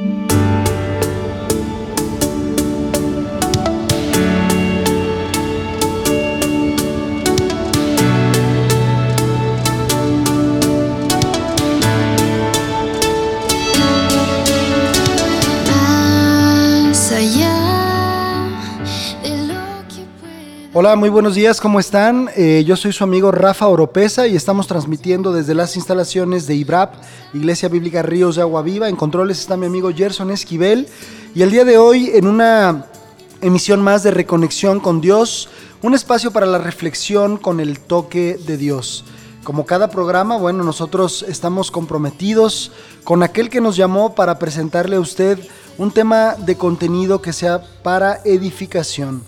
[0.00, 0.39] Thank you.
[20.82, 22.30] Hola, muy buenos días, ¿cómo están?
[22.36, 26.94] Eh, yo soy su amigo Rafa Oropesa y estamos transmitiendo desde las instalaciones de IBRAP,
[27.34, 28.88] Iglesia Bíblica Ríos de Agua Viva.
[28.88, 30.88] En controles está mi amigo Gerson Esquivel
[31.34, 32.86] y el día de hoy en una
[33.42, 35.50] emisión más de Reconexión con Dios,
[35.82, 39.04] un espacio para la reflexión con el toque de Dios.
[39.44, 42.72] Como cada programa, bueno, nosotros estamos comprometidos
[43.04, 45.38] con aquel que nos llamó para presentarle a usted
[45.76, 49.22] un tema de contenido que sea para edificación.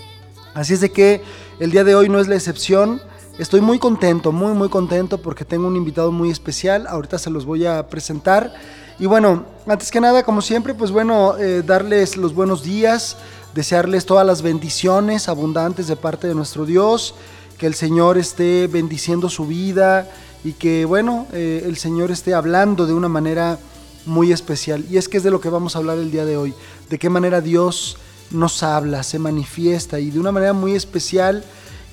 [0.55, 1.23] Así es de que
[1.61, 3.01] el día de hoy no es la excepción.
[3.39, 6.87] Estoy muy contento, muy muy contento porque tengo un invitado muy especial.
[6.87, 8.53] Ahorita se los voy a presentar.
[8.99, 13.17] Y bueno, antes que nada, como siempre, pues bueno, eh, darles los buenos días,
[13.55, 17.15] desearles todas las bendiciones abundantes de parte de nuestro Dios,
[17.57, 20.11] que el Señor esté bendiciendo su vida
[20.45, 23.59] y que bueno, eh, el Señor esté hablando de una manera
[24.05, 24.85] muy especial.
[24.91, 26.53] Y es que es de lo que vamos a hablar el día de hoy,
[26.91, 27.97] de qué manera Dios
[28.33, 31.45] nos habla, se manifiesta y de una manera muy especial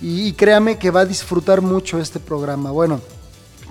[0.01, 2.71] y, créame que va a disfrutar mucho este programa.
[2.71, 3.01] Bueno,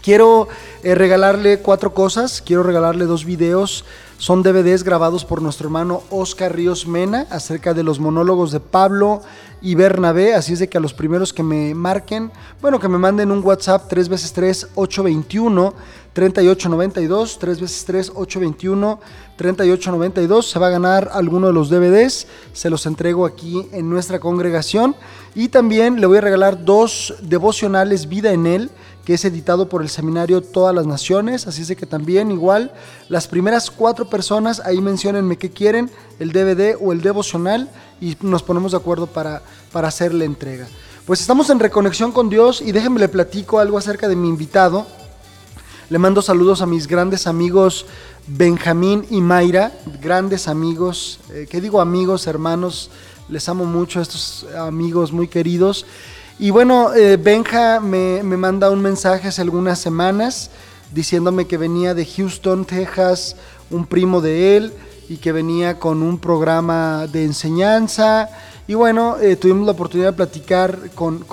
[0.03, 0.49] quiero
[0.83, 3.85] eh, regalarle cuatro cosas, quiero regalarle dos videos,
[4.19, 9.23] son DVDs grabados por nuestro hermano Oscar Ríos Mena acerca de los monólogos de Pablo
[9.63, 12.99] y Bernabé, así es de que a los primeros que me marquen, bueno, que me
[12.99, 15.75] manden un WhatsApp 3 veces 3 821
[16.19, 18.99] 3892, 3 veces 3 821
[19.37, 24.19] 3892, se va a ganar alguno de los DVDs, se los entrego aquí en nuestra
[24.19, 24.97] congregación
[25.37, 28.69] y también le voy a regalar dos devocionales Vida en él
[29.05, 32.73] que es editado por el seminario Todas las Naciones, así es que también igual
[33.09, 35.89] las primeras cuatro personas ahí mencionenme qué quieren,
[36.19, 40.67] el DVD o el devocional y nos ponemos de acuerdo para, para hacer la entrega.
[41.07, 44.85] Pues estamos en reconexión con Dios y déjenme le platico algo acerca de mi invitado.
[45.91, 47.87] Le mando saludos a mis grandes amigos
[48.27, 49.73] Benjamín y Mayra,
[50.03, 52.91] grandes amigos, eh, ¿qué digo amigos, hermanos?
[53.31, 55.87] Les amo mucho a estos amigos muy queridos.
[56.39, 60.51] Y bueno, eh, Benja me, manda un mensaje hace algunas semanas
[60.93, 63.37] diciéndome que venía de Houston, Texas,
[63.71, 64.75] un primo de él
[65.09, 68.29] y que venía con un programa de enseñanza.
[68.67, 71.25] Y bueno, eh, tuvimos la oportunidad de platicar con,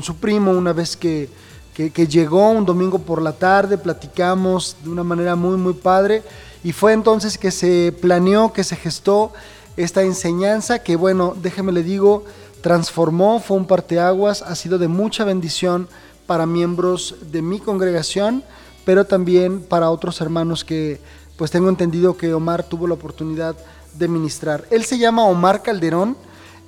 [0.00, 1.28] su primo una vez que,
[1.76, 6.22] que, llegó un domingo por la tarde, platicamos de una manera muy, muy padre.
[6.64, 9.32] Y fue entonces que se planeó, que se gestó
[9.76, 12.24] esta enseñanza, que bueno, déjeme le digo,
[12.62, 15.86] transformó, fue un parteaguas, ha sido de mucha bendición
[16.26, 18.42] para miembros de mi congregación,
[18.86, 20.98] pero también para otros hermanos que
[21.36, 23.54] pues tengo entendido que Omar tuvo la oportunidad
[23.98, 24.64] de ministrar.
[24.70, 26.16] Él se llama Omar Calderón,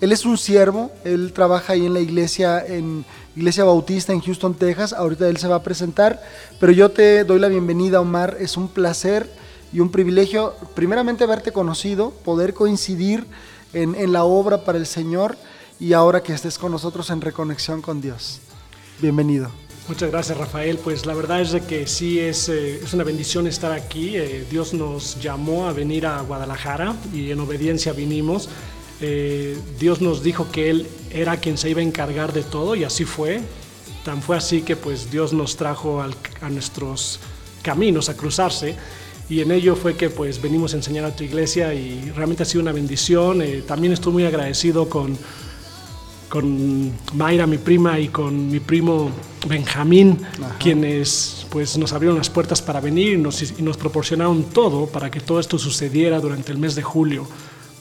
[0.00, 3.04] él es un siervo, él trabaja ahí en la iglesia, en
[3.34, 6.22] Iglesia Bautista en Houston, Texas, ahorita él se va a presentar,
[6.60, 9.30] pero yo te doy la bienvenida Omar, es un placer
[9.72, 13.26] y un privilegio primeramente haberte conocido, poder coincidir
[13.72, 15.36] en, en la obra para el Señor
[15.80, 18.40] y ahora que estés con nosotros en Reconexión con Dios.
[19.00, 19.50] Bienvenido.
[19.88, 23.46] Muchas gracias Rafael, pues la verdad es de que sí es, eh, es una bendición
[23.46, 24.16] estar aquí.
[24.16, 28.50] Eh, Dios nos llamó a venir a Guadalajara y en obediencia vinimos.
[29.00, 32.84] Eh, Dios nos dijo que Él era quien se iba a encargar de todo y
[32.84, 33.40] así fue.
[34.04, 37.20] Tan fue así que pues Dios nos trajo a nuestros
[37.62, 38.76] caminos a cruzarse
[39.28, 42.46] y en ello fue que pues venimos a enseñar a tu iglesia y realmente ha
[42.46, 43.42] sido una bendición.
[43.66, 45.18] también estoy muy agradecido con
[46.28, 49.10] con Mayra, mi prima, y con mi primo
[49.48, 50.18] Benjamín,
[50.58, 55.20] quienes pues, nos abrieron las puertas para venir y nos, nos, proporcionaron todo para que
[55.20, 57.26] todo esto sucediera durante el mes de julio.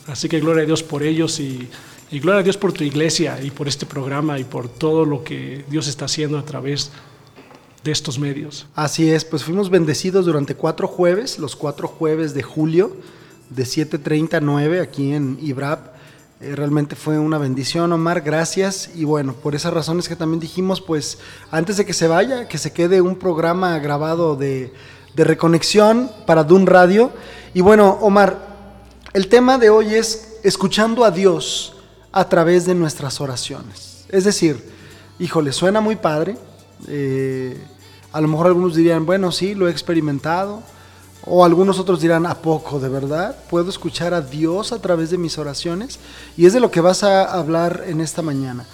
[0.07, 1.69] Así que gloria a Dios por ellos y,
[2.11, 5.65] gloria a Dios por tu iglesia y por este programa y por todo lo que
[5.69, 6.91] Dios está haciendo a través
[7.83, 8.67] de estos medios.
[8.75, 12.95] Así es, pues fuimos bendecidos durante cuatro jueves, los cuatro jueves de julio,
[13.49, 15.97] de 7.30 a 9 aquí en IBRAP
[16.39, 18.91] eh, realmente fue una bendición, Omar, gracias.
[18.93, 21.17] Y bueno, por esas razones que también dijimos, pues
[21.49, 24.71] antes de que se vaya, que se quede un programa grabado de,
[25.15, 27.11] de reconexión para Dun Radio.
[27.55, 28.56] Y bueno, Omar,
[29.13, 31.75] el tema de hoy es escuchando a Dios
[32.11, 34.05] a través de nuestras oraciones.
[34.09, 34.63] Es decir,
[35.19, 36.37] híjole, suena muy padre.
[36.87, 37.57] Eh,
[38.11, 40.61] a lo mejor algunos dirían, bueno, sí, lo he experimentado
[41.29, 43.35] o algunos otros dirán, ¿a poco de verdad?
[43.49, 45.99] ¿Puedo escuchar a Dios a través de mis oraciones?
[46.37, 48.65] Y es de lo que vas a hablar en esta mañana.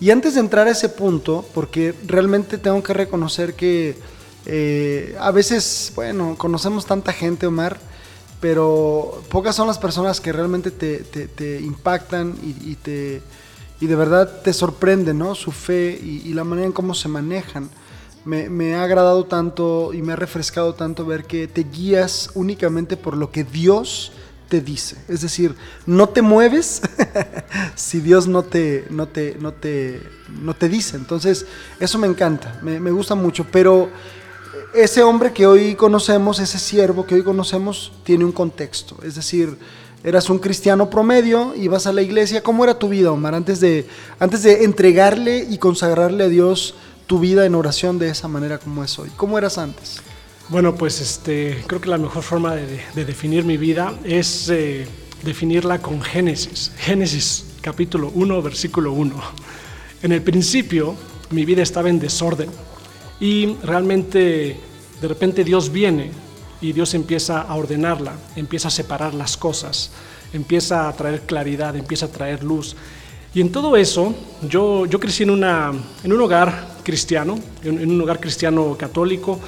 [0.00, 3.98] Y antes de entrar a ese punto, porque realmente tengo que reconocer que
[4.46, 7.78] eh, a veces, bueno, conocemos tanta gente, Omar,
[8.40, 13.20] pero pocas son las personas que realmente te, impactan y, te,
[13.80, 15.34] y de verdad te sorprenden, ¿no?
[15.34, 17.68] Su fe y, la manera en cómo se manejan.
[18.24, 22.96] Me, me, ha agradado tanto y me ha refrescado tanto ver que te guías únicamente
[22.96, 24.12] por lo que Dios
[24.48, 24.96] te dice.
[25.08, 25.54] Es decir,
[25.86, 26.82] no te mueves
[27.74, 30.02] si Dios no te, no te, no te,
[30.42, 30.96] no te dice.
[30.96, 31.46] Entonces,
[31.80, 33.46] eso me encanta, me, me, gusta mucho.
[33.50, 33.88] Pero
[34.74, 38.96] ese hombre que hoy conocemos, ese siervo que hoy conocemos, tiene un contexto.
[39.02, 39.56] Es decir,
[40.04, 42.42] eras un cristiano promedio, ibas a la iglesia.
[42.42, 43.86] ¿Cómo era tu vida, Omar, antes de,
[44.18, 46.74] antes de entregarle y consagrarle a Dios
[47.06, 49.10] tu vida en oración de esa manera como es hoy?
[49.16, 50.00] ¿Cómo eras antes?
[50.48, 54.86] Bueno, pues este, creo que la mejor forma de, definir mi vida es eh,
[55.22, 56.72] definirla con Génesis.
[56.78, 59.14] Génesis capítulo 1, versículo 1.
[60.02, 60.94] En el principio
[61.30, 62.48] mi vida estaba en desorden
[63.20, 64.60] y realmente
[65.00, 66.10] de repente Dios viene
[66.60, 69.90] y Dios empieza a ordenarla, empieza a separar las cosas,
[70.32, 72.76] empieza a traer claridad, empieza a traer luz.
[73.34, 74.14] Y en todo eso,
[74.48, 75.72] yo, yo crecí en, una,
[76.02, 79.38] en un hogar cristiano, en un hogar cristiano católico,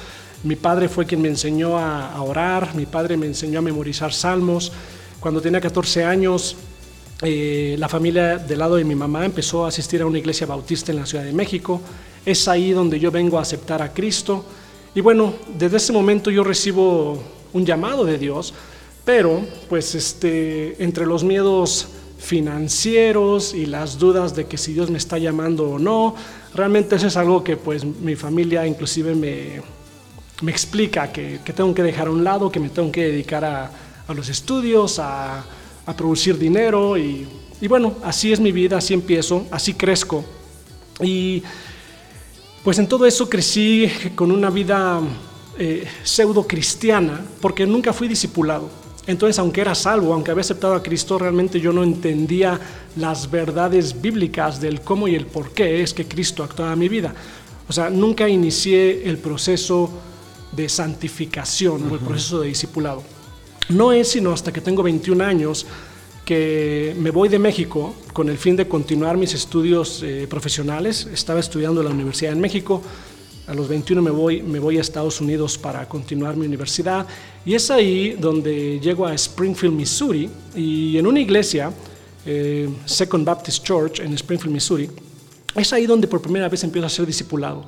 [0.43, 4.71] mi padre fue quien me enseñó a, orar, mi padre me enseñó a memorizar salmos.
[5.19, 6.55] Cuando tenía 14 años,
[7.21, 10.91] eh, la familia del lado de mi mamá empezó a asistir a una iglesia bautista
[10.91, 11.79] en la Ciudad de México.
[12.25, 14.45] Es ahí donde yo vengo a aceptar a Cristo.
[14.93, 17.21] Y bueno, desde ese momento yo recibo
[17.53, 18.53] un llamado de Dios,
[19.05, 21.87] pero pues este, entre los miedos
[22.19, 26.15] financieros y las dudas de que si Dios me está llamando o no,
[26.53, 29.61] realmente eso es algo que pues mi familia inclusive me,
[30.41, 33.71] me explica que, tengo que dejar a un lado, que me tengo que dedicar a,
[34.13, 35.43] los estudios, a,
[35.95, 37.27] producir dinero y,
[37.67, 40.23] bueno, así es mi vida, así empiezo, así crezco.
[41.01, 41.43] Y
[42.63, 45.01] pues en todo eso crecí con una vida
[45.57, 48.69] eh, pseudo cristiana porque nunca fui discipulado.
[49.07, 52.59] Entonces, aunque era salvo, aunque había aceptado a Cristo, realmente yo no entendía
[52.95, 56.87] las verdades bíblicas del cómo y el por qué es que Cristo actuaba en mi
[56.87, 57.13] vida.
[57.67, 59.89] O sea, nunca inicié el proceso
[60.51, 63.01] de santificación o el proceso de discipulado.
[63.69, 65.65] No es sino hasta que tengo 21 años
[66.31, 71.07] me voy de México con el fin de continuar mis estudios eh, profesionales.
[71.11, 72.81] Estaba estudiando en la Universidad en México.
[73.47, 77.05] A los 21 me voy, me voy a Estados Unidos para continuar mi universidad.
[77.45, 80.29] Y es ahí donde llego a Springfield, Missouri.
[80.55, 81.71] Y en una iglesia,
[82.25, 84.89] eh, Second Baptist Church en Springfield, Missouri,
[85.55, 87.65] es ahí donde por primera vez empiezo a ser discipulado.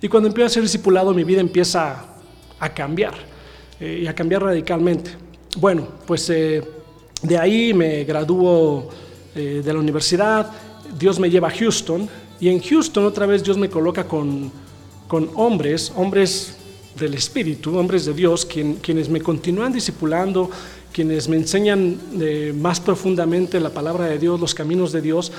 [0.00, 2.04] Y cuando empiezo a ser discipulado, mi vida empieza
[2.58, 3.14] a cambiar
[3.78, 5.10] eh, y a cambiar radicalmente.
[5.58, 6.30] Bueno, pues
[7.26, 8.88] de ahí me graduó
[9.34, 10.50] eh, de la universidad,
[10.98, 12.08] Dios me lleva a Houston
[12.40, 14.50] y en Houston otra vez Dios me coloca con,
[15.08, 16.54] con hombres, hombres
[16.98, 20.50] del Espíritu, hombres de Dios, quienes me continúan discipulando,
[20.92, 21.98] quienes me enseñan
[22.60, 25.30] más profundamente la palabra de Dios, los caminos de Dios.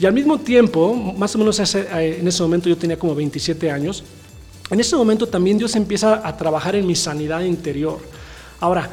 [0.00, 4.02] Y al mismo tiempo, más o menos en ese momento yo tenía como 27 años,
[4.70, 7.98] en ese momento también Dios empieza a trabajar en mi sanidad interior.
[8.60, 8.90] Ahora,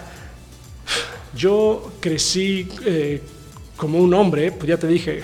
[1.36, 3.22] yo crecí eh,
[3.76, 5.22] como un hombre, pues ya te dije,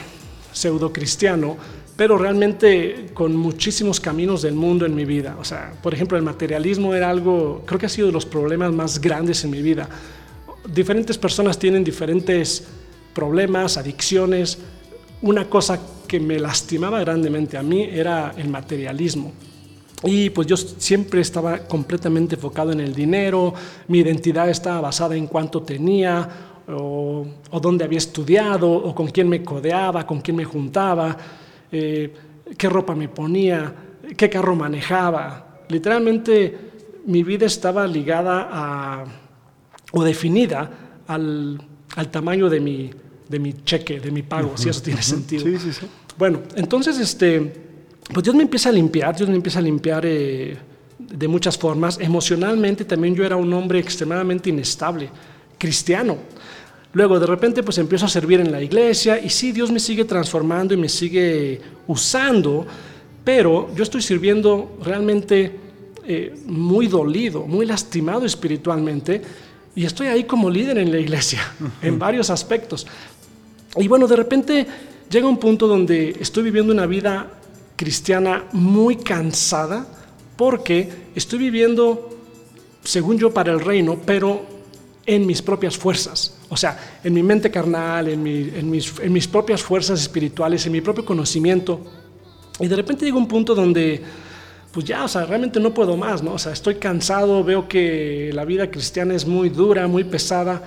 [0.52, 1.58] pseudo cristiano,
[1.96, 5.38] pero realmente con muchísimos caminos del mundo en mi vida.
[5.40, 8.74] O sea, por ejemplo, el materialismo era algo, creo que ha sido de los problemas
[8.74, 9.88] más grandes en mi vida.
[10.74, 12.66] Diferentes personas tienen diferentes
[13.14, 14.58] problemas, adicciones.
[15.22, 19.32] Una cosa que me lastimaba grandemente a mí era el materialismo.
[20.04, 23.54] Y pues yo siempre estaba completamente enfocado en el dinero,
[23.88, 26.28] mi identidad estaba basada en cuánto tenía,
[26.68, 27.26] o,
[27.62, 31.16] dónde había estudiado, o con quién me codeaba, con quién me juntaba,
[31.72, 32.14] eh,
[32.58, 33.74] qué ropa me ponía,
[34.18, 35.62] qué carro manejaba.
[35.70, 36.72] Literalmente
[37.06, 39.06] mi vida estaba ligada a,
[39.92, 40.70] o definida
[41.08, 41.62] al,
[42.10, 42.90] tamaño de mi,
[43.30, 45.44] de mi cheque, de mi pago, si eso tiene sentido.
[45.44, 45.86] Sí, sí, sí.
[46.18, 47.71] Bueno, entonces este
[48.14, 50.58] pues Dios me empieza a limpiar, Dios me empieza a limpiar eh,
[50.98, 52.00] de muchas formas.
[52.00, 55.10] Emocionalmente también yo era un hombre extremadamente inestable,
[55.58, 56.18] cristiano.
[56.94, 60.04] Luego de repente pues empiezo a servir en la iglesia y sí, Dios me sigue
[60.06, 62.66] transformando y me sigue usando,
[63.24, 65.56] pero yo estoy sirviendo realmente
[66.06, 69.22] eh, muy dolido, muy lastimado espiritualmente
[69.74, 71.40] y estoy ahí como líder en la iglesia,
[71.82, 72.86] en varios aspectos.
[73.78, 74.68] Y bueno, de repente
[75.10, 77.41] llega un punto donde estoy viviendo una vida
[77.82, 79.88] cristiana muy cansada
[80.36, 82.12] porque estoy viviendo,
[82.84, 84.46] según yo, para el reino, pero
[85.04, 86.38] en mis propias fuerzas.
[86.50, 90.82] O sea, en mi mente carnal, en, mis, en mis propias fuerzas espirituales, en mi
[90.82, 91.82] propio conocimiento.
[92.60, 94.00] Y de repente llega un punto donde
[94.72, 96.34] pues ya, o sea, realmente no puedo más, ¿no?
[96.34, 100.62] O sea, estoy cansado, veo que la vida cristiana es muy dura, muy pesada,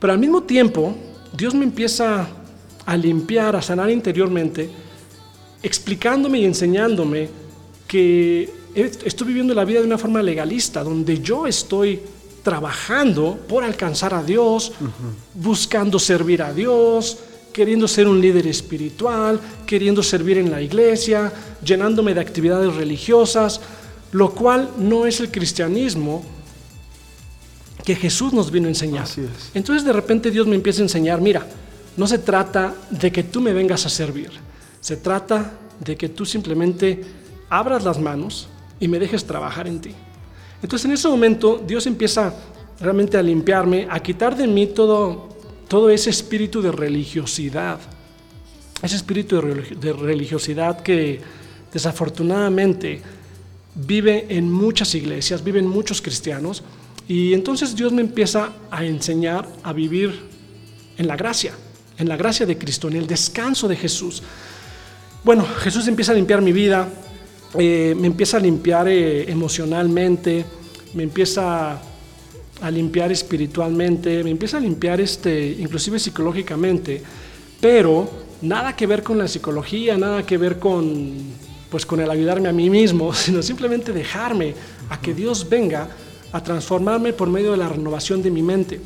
[0.00, 0.96] pero al mismo tiempo
[1.36, 2.26] Dios me empieza
[2.86, 4.85] a limpiar, a sanar interiormente,
[5.66, 7.28] explicándome y enseñándome
[7.86, 12.00] que estoy viviendo la vida de una forma legalista, donde yo estoy
[12.42, 14.72] trabajando por alcanzar a Dios,
[15.34, 17.18] buscando servir a Dios,
[17.52, 21.32] queriendo ser un líder espiritual, queriendo servir en la iglesia,
[21.64, 23.60] llenándome de actividades religiosas,
[24.12, 26.24] lo cual no es el cristianismo
[27.84, 29.08] que Jesús nos vino a enseñar.
[29.54, 31.46] Entonces de repente Dios me empieza a enseñar, mira,
[31.96, 34.30] no se trata de que tú me vengas a servir,
[34.86, 35.50] se trata
[35.80, 37.02] de que tú simplemente
[37.50, 38.46] abras las manos
[38.78, 39.90] y me dejes trabajar en ti.
[40.62, 42.32] Entonces en ese momento Dios empieza
[42.78, 45.28] realmente a limpiarme, a quitar de mí todo,
[45.66, 47.80] todo ese espíritu de religiosidad,
[48.80, 51.20] ese espíritu de religiosidad que
[51.72, 53.02] desafortunadamente
[53.74, 56.62] vive en muchas iglesias, vive en muchos cristianos,
[57.08, 60.16] y entonces Dios me empieza a enseñar a vivir
[60.96, 61.54] en la gracia,
[61.98, 64.22] en la gracia de Cristo, en el descanso de Jesús.
[65.26, 66.88] Bueno, Jesús empieza a limpiar mi vida,
[67.58, 70.44] eh, me empieza a limpiar eh, emocionalmente,
[70.94, 71.80] me empieza
[72.60, 77.02] a limpiar espiritualmente, me empieza a limpiar este, inclusive psicológicamente,
[77.60, 78.08] pero
[78.42, 81.14] nada que ver con la psicología, nada que ver con,
[81.70, 84.54] pues, con el ayudarme a mí mismo, sino simplemente dejarme
[84.90, 85.88] a que Dios venga
[86.30, 88.80] a transformarme por medio de la renovación de mi mente.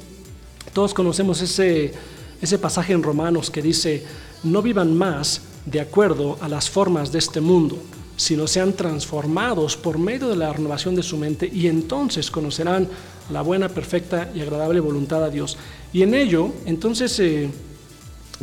[0.73, 1.92] Todos conocemos ese,
[2.40, 4.02] ese pasaje en Romanos que dice,
[4.42, 7.79] no vivan más de acuerdo a las formas de este mundo,
[8.17, 12.89] sino sean transformados por medio de la renovación de su mente y entonces conocerán
[13.31, 15.57] la buena, perfecta y agradable voluntad a Dios.
[15.93, 17.49] Y en ello, entonces, eh,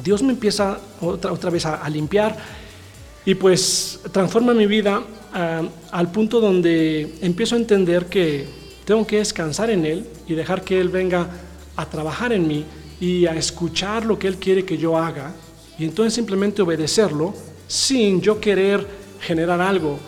[0.03, 2.37] Dios me empieza otra, otra vez a, limpiar
[3.25, 5.03] y pues transforma mi vida
[5.33, 8.47] ah, al punto donde empiezo a entender que
[8.85, 11.27] tengo que descansar en Él y dejar que Él venga
[11.75, 12.65] a trabajar en mí
[12.99, 15.33] y a escuchar lo que Él quiere que yo haga
[15.79, 17.33] y entonces simplemente obedecerlo
[17.67, 18.87] sin yo querer
[19.19, 19.99] generar algo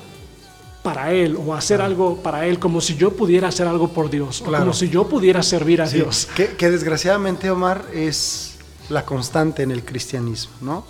[0.83, 4.41] para Él o hacer algo para Él como si yo pudiera hacer algo por Dios
[4.41, 6.27] o como si yo pudiera servir a Dios.
[6.35, 8.55] Que, desgraciadamente, Omar, es
[8.89, 10.85] la constante en el cristianismo, ¿no?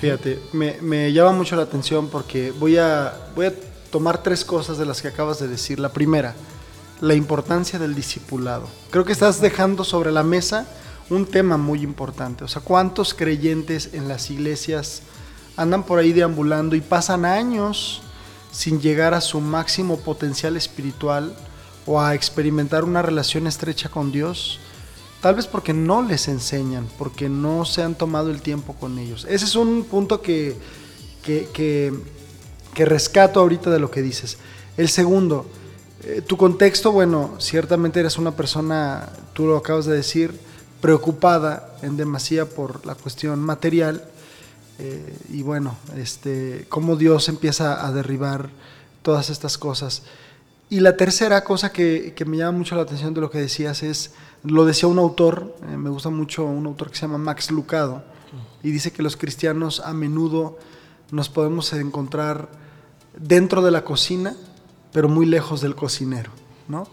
[0.00, 3.52] Fíjate, me, me, llama mucho la atención porque voy a, voy a
[3.90, 5.80] tomar tres cosas de las que acabas de decir.
[5.80, 6.34] La primera,
[7.00, 8.68] la importancia del discipulado.
[8.90, 10.66] Creo que estás dejando sobre la mesa
[11.10, 12.44] un tema muy importante.
[12.44, 15.02] O sea, ¿cuántos creyentes en las iglesias
[15.56, 18.02] andan por ahí deambulando y pasan años
[18.52, 21.36] sin llegar a su máximo potencial espiritual
[21.86, 24.60] o a experimentar una relación estrecha con Dios?
[25.20, 29.26] Tal vez porque no les enseñan, porque no se han tomado el tiempo con ellos.
[29.28, 30.56] Ese es un punto que,
[31.24, 34.38] que, que, rescato ahorita de lo que dices.
[34.76, 35.46] El segundo,
[36.04, 40.38] eh, tu contexto, bueno, ciertamente eres una persona, tú lo acabas de decir,
[40.80, 44.04] preocupada en demasía por la cuestión material
[44.78, 48.50] eh, y bueno, este, cómo Dios empieza a derribar
[49.02, 50.02] todas estas cosas.
[50.70, 54.12] Y la tercera cosa que, me llama mucho la atención de lo que decías es,
[54.44, 58.02] lo decía un autor, eh, me gusta mucho un autor que se llama Max Lucado,
[58.62, 60.58] y dice que los cristianos a menudo
[61.10, 62.48] nos podemos encontrar
[63.18, 64.36] dentro de la cocina,
[64.92, 66.30] pero muy lejos del cocinero,
[66.68, 66.86] ¿no?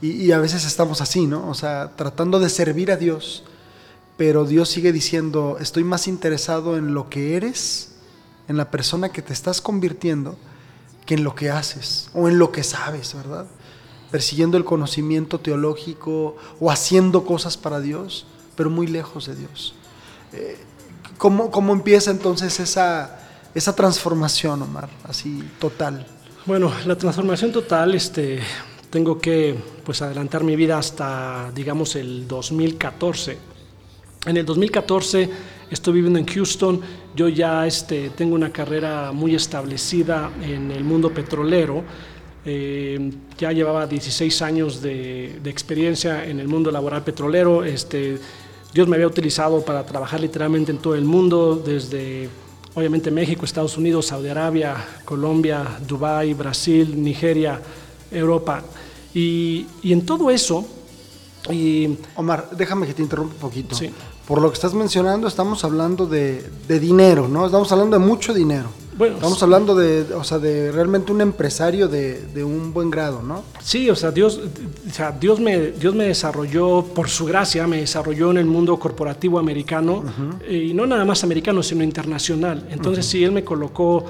[0.00, 1.48] y, a veces estamos así, ¿no?
[1.48, 3.44] O sea, tratando de servir a Dios,
[4.16, 7.96] pero Dios sigue diciendo, estoy más interesado en lo que eres,
[8.48, 10.36] en la persona que te estás convirtiendo,
[11.04, 13.46] que en lo que haces o en lo que sabes, ¿verdad?
[14.10, 19.74] Persiguiendo el conocimiento teológico o haciendo cosas para Dios, pero muy lejos de Dios.
[20.32, 20.56] Eh,
[21.18, 23.18] ¿cómo, ¿Cómo empieza entonces esa,
[23.54, 26.06] esa transformación, Omar, así total?
[26.46, 28.40] Bueno, la transformación total, este,
[28.90, 33.56] tengo que pues adelantar mi vida hasta, digamos, el 2014
[34.26, 35.30] en el 2014
[35.70, 36.80] estoy viviendo en Houston,
[37.14, 41.84] yo ya este, tengo una carrera muy establecida en el mundo petrolero,
[42.44, 48.18] eh, ya llevaba 16 años de, experiencia en el mundo laboral petrolero, este,
[48.74, 52.28] Dios me había utilizado para trabajar literalmente en todo el mundo, desde
[52.74, 54.74] obviamente México, Estados Unidos, Saudi Arabia,
[55.04, 57.60] Colombia, Dubái, Brasil, Nigeria,
[58.16, 58.62] Europa.
[59.14, 60.66] Y, y en todo eso...
[61.50, 63.76] Y, Omar, déjame que te interrumpa un poquito.
[63.76, 63.92] Sí
[64.26, 67.46] por lo que estás mencionando, estamos hablando de, dinero, ¿no?
[67.46, 68.68] Estamos hablando de mucho dinero.
[68.98, 73.44] Bueno, estamos hablando de, o sea, de realmente un empresario de, un buen grado, ¿no?
[73.62, 74.40] Sí, o sea, Dios,
[74.88, 78.76] o sea, Dios me, Dios me desarrolló por su gracia, me desarrolló en el mundo
[78.78, 80.02] corporativo americano
[80.48, 82.66] y no nada más americano, sino internacional.
[82.70, 84.04] Entonces, sí, él me colocó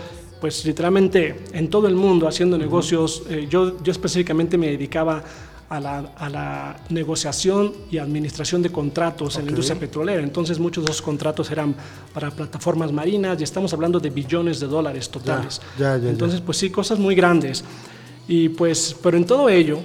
[0.47, 3.25] pues literalmente en todo el mundo haciendo negocios.
[3.29, 5.21] Eh, yo, yo específicamente me dedicaba
[5.69, 9.41] a la, a la, negociación y administración de contratos okay.
[9.41, 10.23] en la industria petrolera.
[10.23, 11.75] Entonces muchos de esos contratos eran
[12.15, 15.61] para plataformas marinas y estamos hablando de billones de dólares totales.
[15.77, 17.65] Ya, ya, ya, Entonces, pues sí, cosas muy grandes.
[18.29, 19.81] Y pues, pero en todo ello,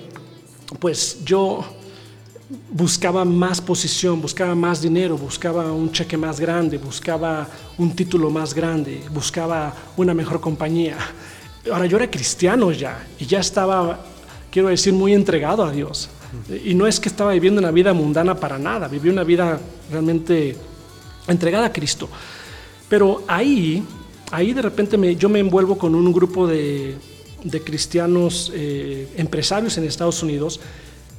[0.77, 1.65] pues yo
[2.72, 8.53] buscaba más posición, buscaba más dinero, buscaba un cheque más grande, buscaba un título más
[8.53, 10.98] grande, buscaba una mejor compañía.
[11.72, 14.03] Ahora yo era cristiano ya y ya estaba,
[14.51, 16.10] quiero decir, muy entregado a Dios.
[16.63, 19.60] Y no es que estaba viviendo una vida mundana para nada, viví una vida
[19.91, 20.55] realmente
[21.27, 22.10] entregada a Cristo.
[22.89, 23.84] Pero ahí,
[24.31, 26.96] ahí de repente me, yo me envuelvo con un grupo de,
[27.43, 30.60] de cristianos eh, empresarios en Estados Unidos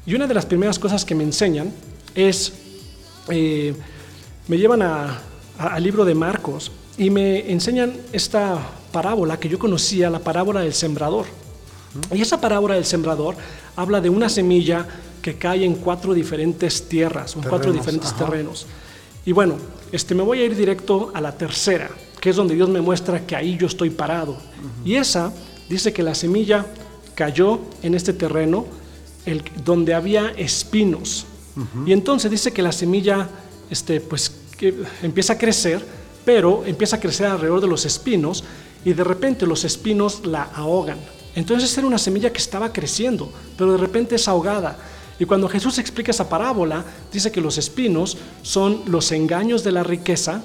[0.06, 1.73] y una de las primeras cosas que me enseñan
[2.14, 2.52] es,
[3.28, 3.75] eh,
[4.49, 8.59] me llevan al libro de Marcos y me enseñan esta
[8.90, 11.26] parábola que yo conocía, la parábola del sembrador.
[12.12, 13.37] Y esa parábola del sembrador
[13.76, 14.87] habla de una semilla
[15.21, 18.25] que cae en cuatro diferentes tierras, en cuatro diferentes ajá.
[18.25, 18.66] terrenos.
[19.25, 19.56] Y bueno,
[19.92, 21.90] este, me voy a ir directo a la tercera,
[22.21, 24.32] que es donde Dios me muestra que ahí yo estoy parado.
[24.32, 24.87] Uh -huh.
[24.87, 25.32] Y esa
[25.68, 26.66] dice que la semilla
[27.14, 28.66] cayó en este terreno
[29.26, 31.26] el, donde había espinos.
[31.57, 31.88] Uh -huh.
[31.88, 33.29] Y entonces dice que la semilla
[33.71, 35.85] este, pues, que empieza a crecer,
[36.25, 38.45] pero empieza a crecer alrededor de los espinos
[38.85, 40.99] y de repente los espinos la ahogan.
[41.35, 44.79] Entonces era una semilla que estaba creciendo, pero de repente es ahogada.
[45.19, 49.83] Y cuando Jesús explica esa parábola, dice que los espinos son los engaños de la
[49.83, 50.43] riqueza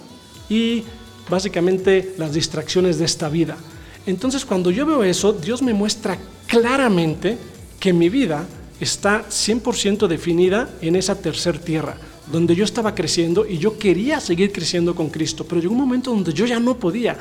[0.49, 0.83] y
[1.29, 3.57] básicamente las distracciones de esta vida.
[4.05, 6.17] Entonces cuando yo veo eso, Dios me muestra
[6.47, 7.37] claramente
[7.79, 8.45] que mi vida
[8.79, 11.97] está 100% definida en esa tercera tierra,
[12.31, 16.11] donde yo estaba creciendo y yo quería seguir creciendo con Cristo, pero llegó un momento
[16.11, 17.17] donde yo ya no podía.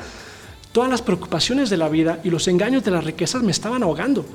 [0.71, 4.25] Todas las preocupaciones de la vida y los engaños de las riquezas me estaban ahogando.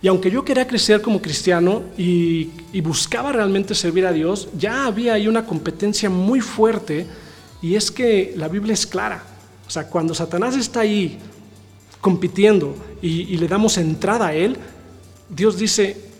[0.00, 2.50] Y aunque yo quería crecer como cristiano y,
[2.80, 7.06] buscaba realmente servir a Dios, ya había ahí una competencia muy fuerte
[7.60, 9.22] y es que la Biblia es clara.
[9.66, 11.18] O sea, cuando Satanás está ahí
[12.00, 14.56] compitiendo y le damos entrada a él,
[15.28, 16.11] Dios dice,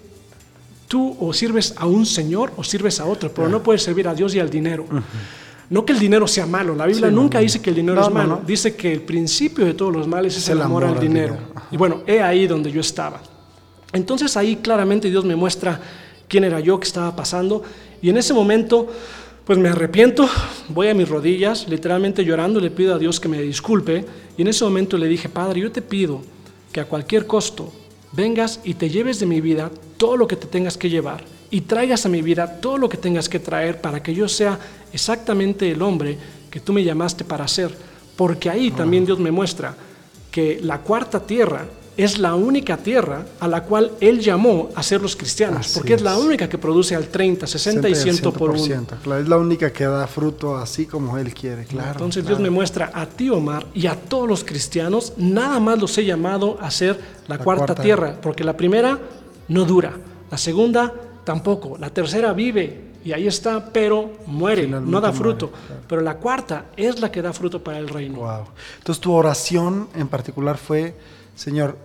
[0.93, 4.15] tú o sirves a un Señor o sirves a otro, pero no puedes servir a
[4.15, 4.85] Dios y al dinero.
[4.91, 5.03] Uh -huh.
[5.71, 7.99] No que el dinero sea malo, la Biblia sí, nunca no, dice que el dinero
[7.99, 10.61] no, es malo, no, dice que el principio de todos los males es, es el,
[10.61, 11.33] amor, al dinero.
[11.33, 11.67] dinero.
[11.71, 13.23] Y bueno, he ahí donde yo estaba.
[13.95, 15.81] Entonces ahí claramente Dios me muestra
[16.29, 17.63] quién era yo, qué estaba pasando,
[18.03, 18.87] y en ese momento
[19.47, 20.29] pues me arrepiento,
[20.69, 24.05] voy a mis rodillas, literalmente llorando, le pido a Dios que me disculpe,
[24.37, 26.21] y en ese momento le dije, Padre, yo te pido
[26.71, 27.73] que a cualquier costo
[28.13, 31.63] vengas y te lleves de mi vida todo lo que te tengas que llevar y
[31.63, 34.59] traigas a mi vida todo lo que tengas que traer para que yo sea
[34.93, 36.19] exactamente el hombre
[36.51, 37.75] que tú me llamaste para ser.
[38.17, 39.75] Porque ahí también Dios me muestra
[40.31, 45.03] que la cuarta tierra es la única tierra a la cual Él llamó a ser
[45.03, 46.01] los cristianos, así porque es.
[46.01, 46.05] es.
[46.05, 48.87] la única que produce al 30, 60 y 100 por uno.
[49.03, 51.93] Claro, es la única que da fruto así como Él quiere, claro.
[51.93, 52.37] Entonces claro.
[52.37, 56.05] Dios me muestra a ti, Omar, y a todos los cristianos, nada más los he
[56.05, 58.99] llamado a ser la, la cuarta, cuarta tierra, porque la primera
[59.49, 59.93] no dura,
[60.31, 60.93] la segunda
[61.25, 65.47] tampoco, la tercera vive y ahí está, pero muere, Finalmente no da fruto.
[65.47, 65.83] Muere, claro.
[65.89, 68.21] Pero la cuarta es la que da fruto para el reino.
[68.21, 68.45] Wow.
[68.79, 70.95] Entonces tu oración en particular fue,
[71.37, 71.77] Señor,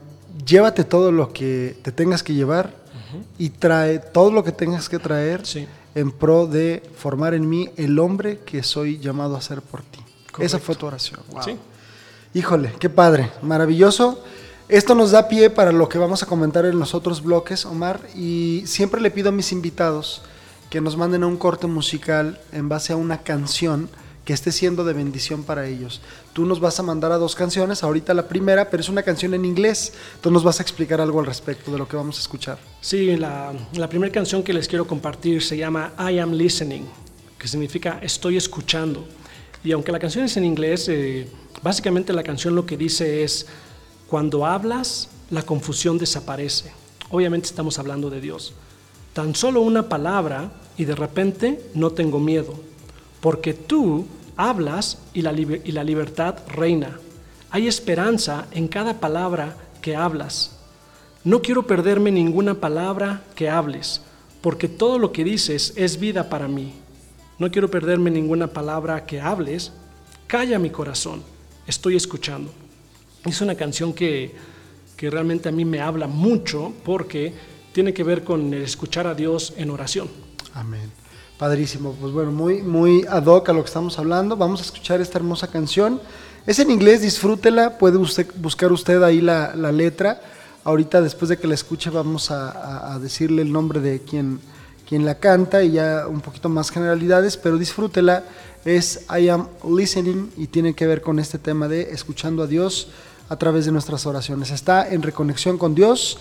[0.45, 3.23] llévate todo lo que te tengas que llevar uh -huh.
[3.37, 5.67] y trae todo lo que tengas que traer sí.
[5.95, 9.99] en pro de formar en mí el hombre que soy llamado a ser por ti.
[10.31, 10.43] Correcto.
[10.43, 11.19] Esa fue tu oración.
[11.31, 11.43] Wow.
[11.43, 11.57] Sí.
[12.33, 14.23] Híjole, qué padre, maravilloso.
[14.69, 18.01] Esto nos da pie para lo que vamos a comentar en los otros bloques, Omar,
[18.15, 20.21] y siempre le pido a mis invitados
[20.69, 23.89] que nos manden a un corte musical en base a una canción
[24.25, 26.01] que esté siendo de bendición para ellos.
[26.37, 29.33] Tú nos vas a mandar a dos canciones, ahorita la primera, pero es una canción
[29.33, 29.93] en inglés.
[30.21, 32.59] Tú nos vas a explicar algo al respecto de lo que vamos a escuchar.
[32.79, 33.55] Sí, la,
[33.89, 36.85] primera canción que les quiero compartir se llama I Am Listening,
[37.39, 39.03] que significa estoy escuchando.
[39.63, 41.27] Y aunque la canción es en inglés, eh,
[41.63, 43.47] básicamente la canción lo que dice es,
[44.05, 46.71] cuando hablas, la confusión desaparece.
[47.09, 48.53] Obviamente estamos hablando de Dios.
[49.13, 52.53] Tan solo una palabra y de repente no tengo miedo,
[53.21, 54.05] porque tú
[54.37, 56.99] hablas y la, y la libertad reina.
[57.49, 60.57] Hay esperanza en cada palabra que hablas.
[61.23, 64.01] No quiero perderme ninguna palabra que hables,
[64.41, 66.73] porque todo lo que dices es vida para mí.
[67.39, 69.71] No quiero perderme ninguna palabra que hables.
[70.27, 71.23] Calla mi corazón,
[71.65, 72.51] estoy escuchando.
[73.25, 74.33] Es una canción que,
[74.95, 77.33] que realmente a mí me habla mucho porque
[77.73, 80.09] tiene que ver con escuchar a Dios en oración.
[80.53, 81.06] Amén.
[81.37, 84.35] Padrísimo, pues bueno, muy, muy ad hoc a lo que estamos hablando.
[84.35, 86.01] Vamos a escuchar esta hermosa canción.
[86.47, 90.19] Es en inglés, disfrútela, puede usted, buscar usted ahí la, la letra.
[90.63, 94.39] Ahorita después de que la escuche vamos a, a decirle el nombre de quien,
[94.89, 98.23] quien la canta y ya un poquito más generalidades, pero disfrútela.
[98.65, 102.87] Es I Am Listening y tiene que ver con este tema de escuchando a Dios
[103.29, 104.49] a través de nuestras oraciones.
[104.49, 106.17] Está en reconexión con Dios.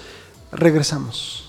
[0.52, 1.45] Regresamos.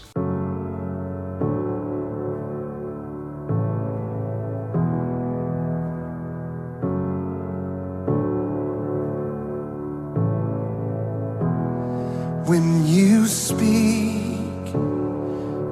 [13.18, 14.66] you speak,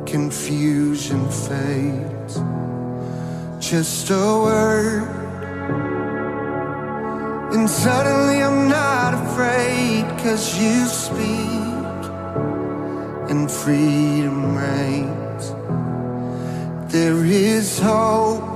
[0.08, 2.34] confusion fades.
[3.60, 5.08] Just a word,
[7.54, 12.02] and suddenly I'm not afraid, cause you speak,
[13.30, 15.44] and freedom reigns.
[16.92, 18.54] There is hope.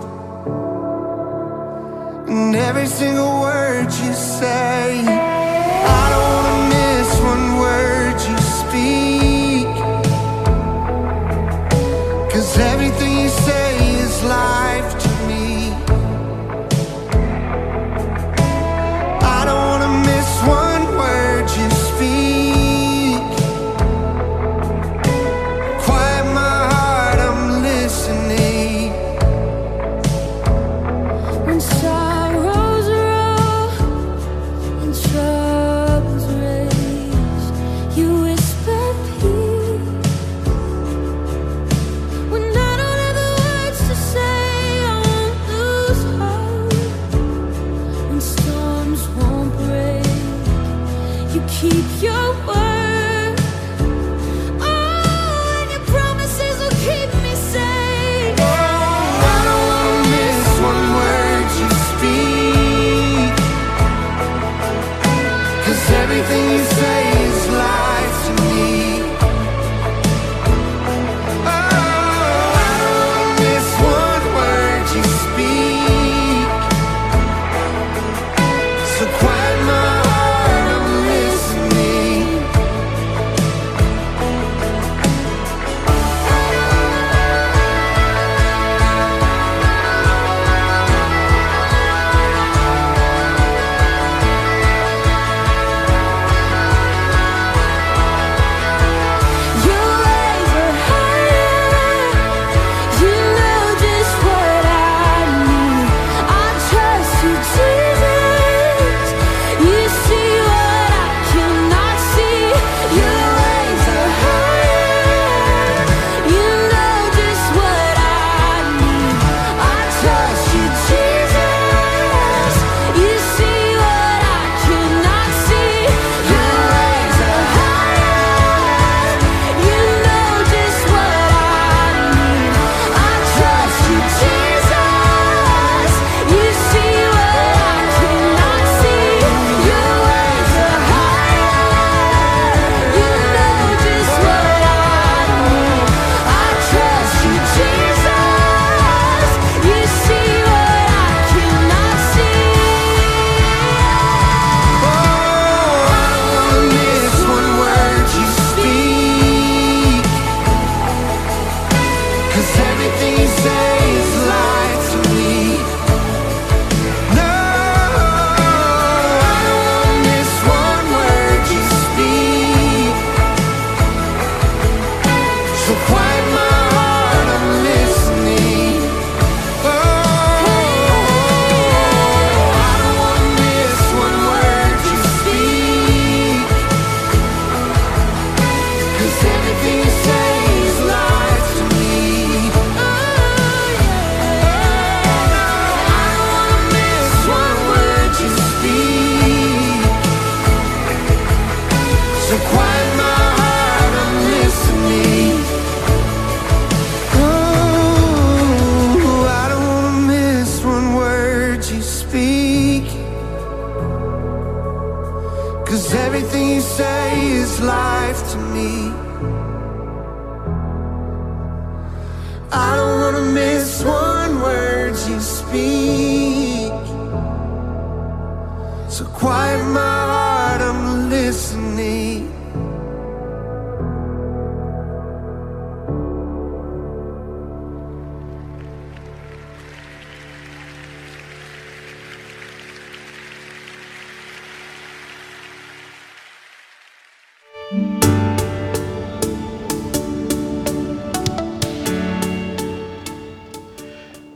[2.27, 5.28] And every single word you say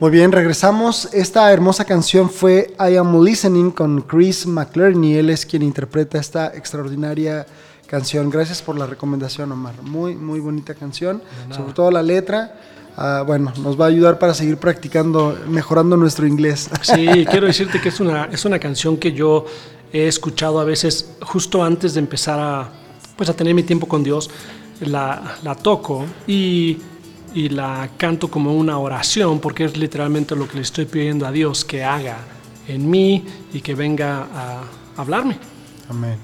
[0.04, 1.08] Muy bien, regresamos.
[1.14, 5.14] Esta hermosa canción fue I Am Listening con Chris McClerney.
[5.14, 7.46] Él es quien interpreta esta extraordinaria
[7.86, 8.28] canción.
[8.28, 9.80] Gracias por la recomendación, Omar.
[9.80, 11.22] Muy, muy bonita canción.
[11.48, 12.54] Sobre todo la letra.
[12.98, 16.68] Ah, bueno, nos va a ayudar para seguir practicando, mejorando nuestro inglés.
[16.82, 19.46] Sí, quiero decirte que es una, es una canción que yo
[19.90, 22.68] he escuchado a veces justo antes de empezar a,
[23.16, 24.28] pues, a tener mi tiempo con Dios.
[24.80, 26.76] La, la toco y,
[27.34, 31.32] y la canto como una oración porque es literalmente lo que le estoy pidiendo a
[31.32, 32.16] Dios que haga
[32.68, 34.62] en mí y que venga a
[34.96, 35.38] hablarme.
[35.88, 36.16] Amén.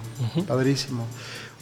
[0.47, 1.05] Padrísimo.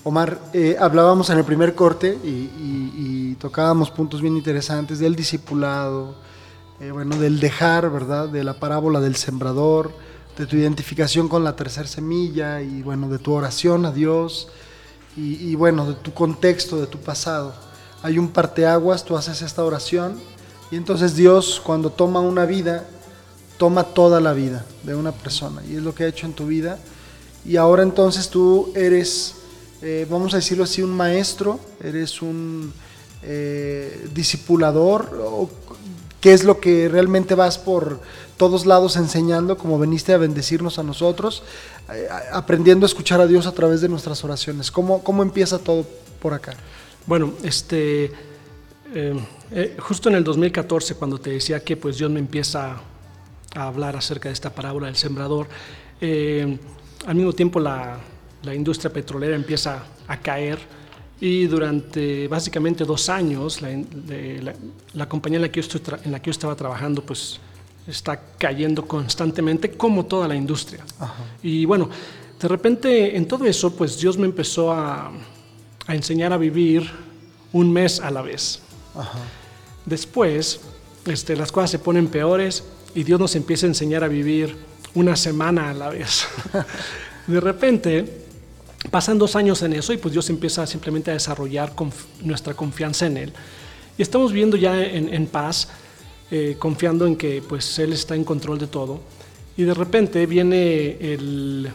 [0.05, 5.17] Omar, eh, hablábamos en el primer corte y, y- y tocábamos puntos bien interesantes del
[5.17, 6.15] discipulado,
[6.81, 8.29] eh, bueno, del dejar, ¿verdad?
[8.29, 9.93] De la parábola del sembrador,
[10.37, 14.49] de tu identificación con la tercera semilla y, bueno, de tu oración a Dios
[15.17, 17.53] y, y, bueno, de tu contexto, de tu pasado.
[18.03, 20.19] Hay un parteaguas, tú haces esta oración
[20.71, 22.85] y entonces Dios, cuando toma una vida,
[23.57, 26.47] toma toda la vida de una persona y es lo que ha hecho en tu
[26.47, 26.79] vida.
[27.45, 29.35] Y ahora entonces tú eres,
[29.83, 32.73] eh, vamos a decirlo así, un maestro, eres un
[33.23, 35.51] eh, discipulador, o
[36.21, 38.01] qué es lo que realmente vas por
[38.37, 41.43] todos lados enseñando, como veniste a bendecirnos a nosotros,
[41.93, 44.71] eh, aprendiendo a escuchar a Dios a través de nuestras oraciones.
[44.71, 45.87] ¿Cómo, cómo empieza todo
[46.21, 46.55] por acá?
[47.09, 48.13] Bueno, este,
[48.95, 49.15] eh,
[49.51, 52.77] eh, justo en el 2014, cuando te decía que pues Dios me empieza
[53.55, 55.49] a hablar acerca de esta parábola del sembrador,
[56.03, 56.59] eh,
[57.07, 57.99] al mismo tiempo la,
[58.43, 60.59] la industria petrolera empieza a caer
[61.19, 64.55] y durante básicamente dos años la, de la-
[64.93, 67.41] la compañía en la, que yo estoy en la que yo estaba trabajando pues
[67.87, 70.85] está cayendo constantemente como toda la industria.
[71.43, 71.89] Y bueno,
[72.39, 75.11] de repente en todo eso pues Dios me empezó a,
[75.89, 76.89] a enseñar a vivir
[77.53, 78.61] un mes a la vez.
[79.87, 80.61] Después,
[81.07, 82.63] este, las cosas se ponen peores
[82.95, 84.57] y Dios nos empieza a enseñar a vivir
[84.95, 86.27] una semana a la vez.
[87.27, 88.23] de repente,
[88.91, 93.07] pasan dos años en eso y pues Dios empieza simplemente a desarrollar conf- nuestra confianza
[93.07, 93.33] en Él.
[93.97, 95.69] Y estamos viviendo ya en, en paz,
[96.31, 99.01] eh, confiando en que pues Él está en control de todo.
[99.57, 101.69] Y de repente viene el,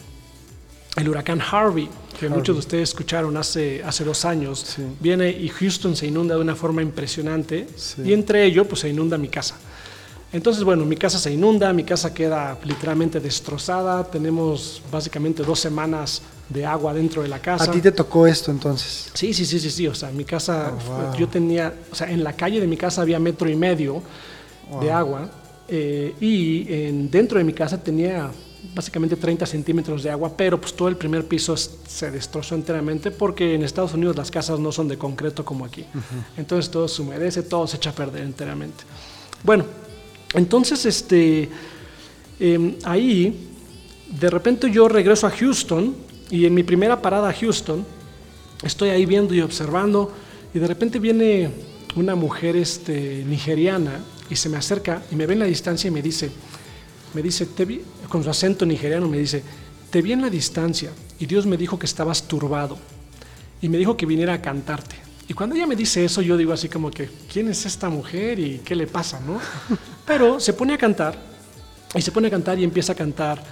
[0.95, 1.89] el huracán Harvey,
[2.23, 4.81] que muchos de ustedes escucharon hace, hace dos años, Sí.
[4.99, 8.01] viene y Houston se inunda de una forma impresionante Sí.
[8.05, 9.55] y entre ello pues se inunda mi casa.
[10.31, 16.23] Entonces, bueno, mi casa se inunda, mi casa queda literalmente destrozada, tenemos básicamente dos semanas
[16.49, 17.65] de agua dentro de la casa.
[17.65, 19.11] A ti te tocó esto entonces.
[19.13, 21.15] Sí, sí, sí, sí, sí, o sea, mi casa, Oh, wow.
[21.17, 24.01] yo tenía, o sea, en la calle de mi casa había metro y medio
[24.81, 25.29] de agua
[25.67, 28.31] eh, y en, dentro de mi casa tenía
[28.73, 33.55] básicamente 30 centímetros de agua, pero pues todo el primer piso se destrozó enteramente porque
[33.55, 35.85] en Estados Unidos las casas no son de concreto como aquí.
[36.37, 38.83] Entonces todo se humedece, todo se echa a perder enteramente.
[39.43, 39.65] Bueno,
[40.33, 41.49] entonces este,
[42.39, 43.49] em, ahí
[44.19, 45.95] de repente yo regreso a Houston
[46.29, 47.85] y en mi primera parada a Houston
[48.63, 50.11] estoy ahí viendo y observando
[50.53, 51.49] y de repente viene
[51.95, 53.99] una mujer este, nigeriana
[54.29, 56.31] y se me acerca y me ve en la distancia y me dice,
[57.13, 57.81] me dice, te vi,
[58.13, 59.41] con su acento nigeriano me dice,
[59.89, 62.77] te vi en la distancia y Dios me dijo que estabas turbado
[63.59, 64.95] y me dijo que viniera a cantarte.
[65.27, 68.37] Y cuando ella me dice eso, yo digo así como que, ¿quién es esta mujer
[68.37, 69.39] y qué le pasa, no?
[70.05, 71.17] Pero se pone a cantar
[71.95, 73.43] y se pone a cantar y empieza a cantar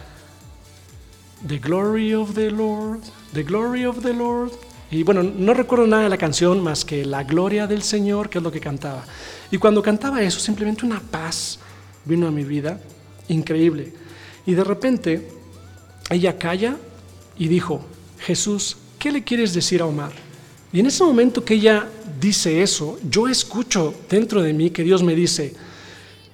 [1.47, 2.99] The glory of the Lord,
[3.33, 4.51] the glory of the Lord.
[4.91, 8.37] Y bueno, no recuerdo nada de la canción más que la gloria del Señor, que
[8.37, 9.05] es lo que cantaba.
[9.49, 11.57] Y cuando cantaba eso, simplemente una paz
[12.05, 12.79] vino a mi vida
[13.27, 14.00] increíble.
[14.45, 15.29] Y de repente,
[16.09, 16.77] ella calla
[17.37, 17.81] y dijo,
[18.19, 20.11] Jesús, ¿qué le quieres decir a Omar?
[20.73, 21.87] Y en ese momento que ella
[22.19, 25.53] dice eso, yo escucho dentro de mí que Dios me dice,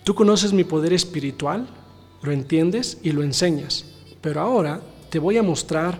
[0.07, 1.67] Tú conoces mi poder espiritual,
[2.21, 3.83] lo entiendes y lo enseñas,
[4.21, 5.99] pero ahora te voy a mostrar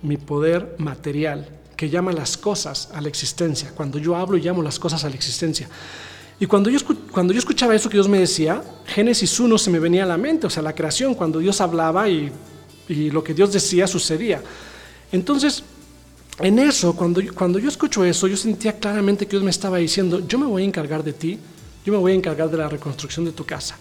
[0.00, 3.72] mi poder material, que llama las cosas a la existencia.
[3.74, 5.68] Cuando yo hablo, llamo las cosas a la existencia.
[6.40, 6.78] Y cuando yo,
[7.10, 10.16] cuando yo escuchaba eso que Dios me decía, Génesis 1 se me venía a la
[10.16, 12.30] mente, o sea, la creación, cuando Dios hablaba y,
[12.88, 14.42] y lo que Dios decía sucedía.
[15.10, 15.64] Entonces,
[16.38, 20.26] en eso, cuando, cuando yo escucho eso, yo sentía claramente que Dios me estaba diciendo,
[20.26, 21.38] yo me voy a encargar de ti,
[21.84, 23.76] yo me voy a encargar de la reconstrucción de tu casa.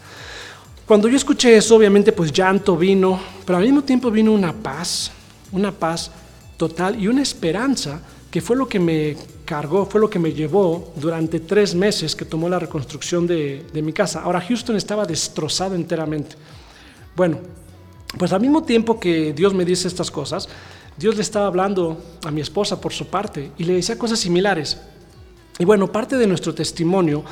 [0.87, 5.11] Cuando yo escuché eso, obviamente pues llanto vino, pero al mismo tiempo vino una paz,
[5.51, 6.09] una paz
[6.55, 10.93] total y una esperanza que fue lo que me cargó, fue lo que me llevó
[10.95, 14.21] durante tres meses que tomó la reconstrucción de, de mi casa.
[14.21, 16.35] Ahora Houston estaba destrozado enteramente.
[17.15, 17.39] Bueno,
[18.17, 20.47] pues al mismo tiempo que Dios me dice estas cosas,
[20.97, 24.77] Dios le estaba hablando a mi esposa por su parte y le decía cosas similares.
[25.59, 27.23] Y bueno, parte de nuestro testimonio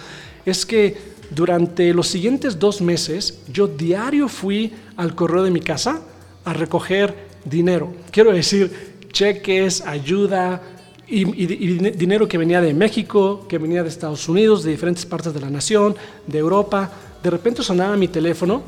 [0.45, 6.01] es que durante los siguientes dos meses, yo diario fui al correo de mi casa
[6.43, 7.93] a recoger dinero.
[8.12, 10.62] Quiero decir, cheques, ayuda
[11.07, 14.71] y, y- y dine- dinero que venía de México, que venía de Estados Unidos, de
[14.71, 15.95] diferentes partes de la nación,
[16.27, 16.91] de Europa.
[17.23, 18.61] De repente sonaba mi teléfono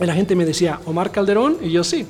[0.00, 2.06] y la gente me decía, Omar Calderón, y yo sí.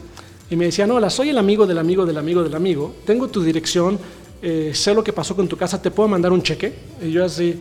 [0.50, 3.42] Y me decían, hola, soy el amigo del amigo del amigo del amigo, tengo tu
[3.42, 3.98] dirección,
[4.42, 6.72] eh, sé lo que pasó con tu casa, ¿te puedo mandar un cheque?
[7.02, 7.58] Y yo así,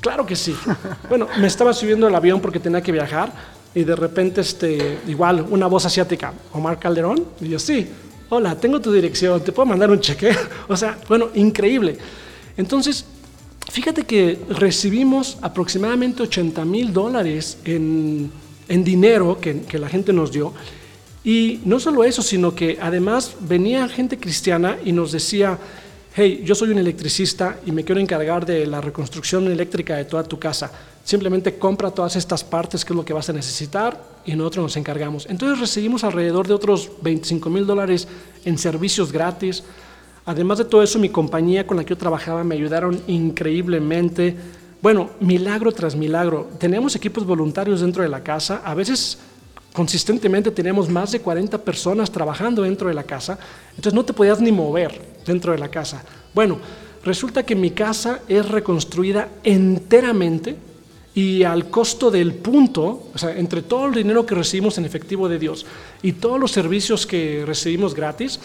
[0.00, 0.54] claro que sí.
[1.08, 3.32] bueno, me estaba subiendo al avión porque tenía que viajar
[3.74, 7.88] y de repente, este, igual, una voz asiática, Omar Calderón, y yo sí,
[8.30, 10.34] hola, tengo tu dirección, ¿te puedo mandar un cheque?
[10.68, 11.98] o sea, bueno, increíble.
[12.56, 13.04] Entonces,
[13.70, 18.28] Fíjate que recibimos aproximadamente 80 mil dólares en,
[18.68, 20.52] en dinero que, que la gente nos dio.
[21.22, 25.56] Y no solo eso, sino que además venía gente cristiana y nos decía,
[26.16, 30.24] hey, yo soy un electricista y me quiero encargar de la reconstrucción eléctrica de toda
[30.24, 30.72] tu casa.
[31.04, 34.76] Simplemente compra todas estas partes, que es lo que vas a necesitar, y nosotros nos
[34.76, 35.26] encargamos.
[35.28, 38.06] Entonces recibimos alrededor de otros 25 mil dólares
[38.44, 39.64] en servicios gratis.
[40.26, 44.36] Además de todo eso, mi compañía con la que yo trabajaba me ayudaron increíblemente.
[44.82, 46.48] Bueno, milagro tras milagro.
[46.58, 48.60] Teníamos equipos voluntarios dentro de la casa.
[48.64, 49.18] A veces,
[49.72, 53.38] consistentemente, teníamos más de 40 personas trabajando dentro de la casa.
[53.70, 56.04] Entonces no te podías ni mover dentro de la casa.
[56.34, 56.58] Bueno,
[57.02, 60.56] resulta que mi casa es reconstruida enteramente
[61.14, 65.28] y al costo del punto, o sea, entre todo el dinero que recibimos en efectivo
[65.28, 65.66] de Dios
[66.02, 68.38] y todos los servicios que recibimos gratis,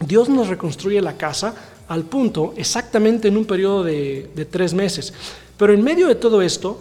[0.00, 1.54] Dios nos reconstruye la casa
[1.88, 5.14] al punto exactamente en un periodo de, de tres meses.
[5.56, 6.80] Pero en medio de todo esto,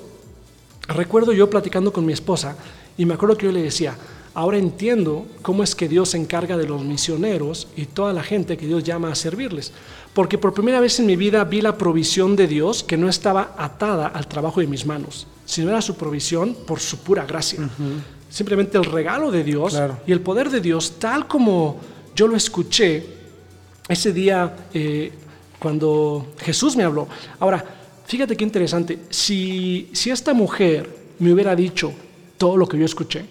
[0.87, 2.55] recuerdo yo platicando con mi esposa
[2.97, 3.95] y me acuerdo que yo le decía,
[4.35, 8.57] ahora entiendo cómo es que Dios se encarga de los misioneros y toda la gente
[8.57, 9.71] que Dios llama a servirles.
[10.13, 13.55] Porque por primera vez en mi vida vi la provisión de Dios que no estaba
[13.57, 17.67] atada al trabajo de mis manos, sino era su provisión por su pura gracia.
[18.29, 19.97] Simplemente el regalo de Dios Claro.
[20.05, 21.79] y el poder de Dios, tal como
[22.15, 23.05] yo lo escuché
[23.87, 25.11] ese día eh,
[25.59, 27.07] cuando Jesús me habló.
[27.39, 27.63] Ahora,
[28.05, 28.99] fíjate qué interesante.
[29.09, 31.93] Si, si esta mujer me hubiera dicho
[32.37, 33.25] todo lo que yo escuché,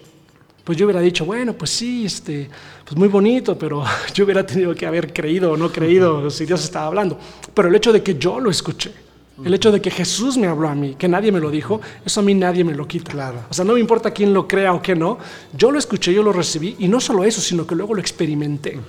[0.65, 2.49] pues yo hubiera dicho, bueno, pues sí, este,
[2.83, 6.63] pues muy bonito, pero yo hubiera tenido que haber creído o no creído si Dios
[6.63, 7.17] estaba hablando.
[7.53, 8.91] Pero el hecho de que yo lo escuché,
[9.43, 12.21] el hecho de que Jesús me habló a mí, que nadie me lo dijo, eso
[12.21, 13.11] a mí nadie me lo quita.
[13.11, 13.43] Claro.
[13.47, 15.19] O sea, no me importa quién lo crea o quién no.
[15.53, 18.79] Yo lo escuché, yo lo recibí y no solo eso, sino que luego lo experimenté.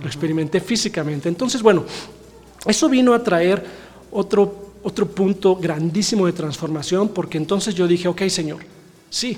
[0.00, 1.28] Lo experimenté físicamente.
[1.28, 1.84] Entonces, bueno,
[2.64, 3.64] eso vino a traer
[4.12, 8.58] otro, otro punto grandísimo de transformación porque entonces yo dije, ok, Señor,
[9.10, 9.36] sí,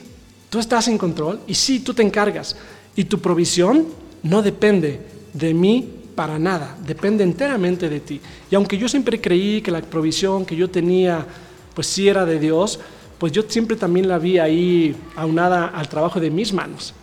[0.56, 2.56] tú estás en control y sí, tú te encargas.
[2.96, 3.84] Y tu provisión
[4.22, 5.00] no depende
[5.34, 8.18] de mí para nada, depende enteramente de ti.
[8.50, 11.26] Y aunque yo siempre creí que la provisión que yo tenía,
[11.74, 12.80] pues sí era de Dios,
[13.18, 16.94] pues yo siempre también la vi ahí aunada al trabajo de mis manos.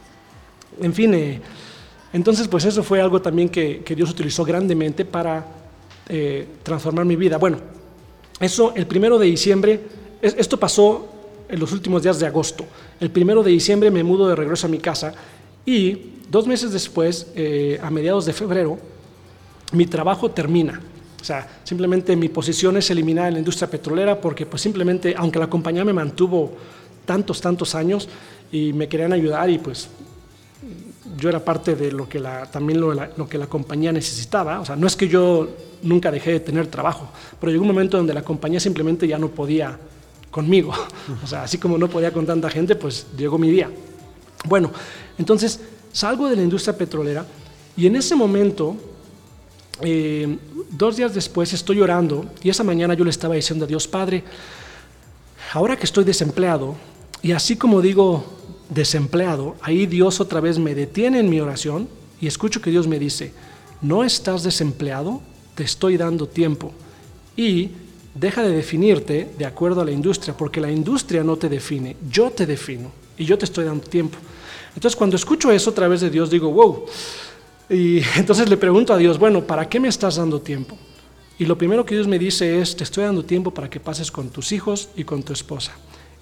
[0.81, 1.39] En fin, eh,
[2.11, 5.45] entonces pues eso fue algo también que, que Dios utilizó grandemente para
[6.09, 7.37] eh, transformar mi vida.
[7.37, 7.59] Bueno,
[8.39, 9.79] eso el primero de diciembre,
[10.23, 11.07] es- esto pasó
[11.53, 12.65] en los últimos días de agosto.
[12.99, 15.13] El primero de diciembre me mudo de regreso a mi casa
[15.63, 18.79] y dos meses después, eh, a mediados de febrero,
[19.71, 20.81] mi trabajo termina.
[21.21, 25.37] O sea, simplemente mi posición es eliminada en la industria petrolera porque pues simplemente, aunque
[25.37, 26.53] la compañía me mantuvo
[27.05, 28.09] tantos, tantos años
[28.51, 29.89] y me querían ayudar y pues
[31.19, 34.59] yo era parte de lo que la, también lo, lo que la compañía necesitaba.
[34.59, 35.49] O sea, no es que yo
[35.83, 39.27] nunca dejé de tener trabajo, pero llegó un momento donde la compañía simplemente ya no
[39.27, 39.77] podía
[40.33, 40.73] conmigo.
[41.23, 43.69] O sea, así como no podía con tanta gente, pues llegó mi día.
[44.45, 44.71] Bueno,
[45.17, 45.61] entonces
[45.93, 47.25] salgo de la industria petrolera
[47.77, 48.75] y en ese momento,
[49.81, 50.37] eh,
[50.71, 54.23] dos días después, estoy llorando y esa mañana yo le estaba diciendo a Dios, Padre,
[55.53, 56.75] ahora que estoy desempleado,
[57.21, 58.25] y así como digo
[58.69, 61.87] desempleado, ahí Dios otra vez me detiene en mi oración
[62.19, 63.33] y escucho que Dios me dice,
[63.81, 65.21] no estás desempleado,
[65.53, 66.71] te estoy dando tiempo.
[67.37, 67.69] Y
[68.13, 72.31] deja de definirte de acuerdo a la industria, porque la industria no te define, yo
[72.31, 74.17] te defino y yo te estoy dando tiempo.
[74.75, 76.85] Entonces cuando escucho eso a través de Dios digo, wow.
[77.69, 80.77] Y entonces le pregunto a Dios, bueno, ¿para qué me estás dando tiempo?
[81.39, 84.11] Y lo primero que Dios me dice es, te estoy dando tiempo para que pases
[84.11, 85.73] con tus hijos y con tu esposa.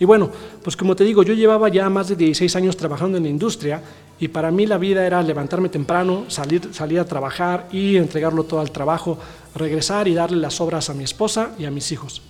[0.02, 0.32] Y bueno,
[0.64, 3.84] pues como te digo, yo llevaba ya más de 16 años trabajando en la industria
[4.20, 8.62] y para mí la vida era levantarme temprano, salir, salir a trabajar y entregarlo todo
[8.62, 9.20] al trabajo,
[9.54, 12.24] regresar y darle las obras a mi esposa y a mis hijos.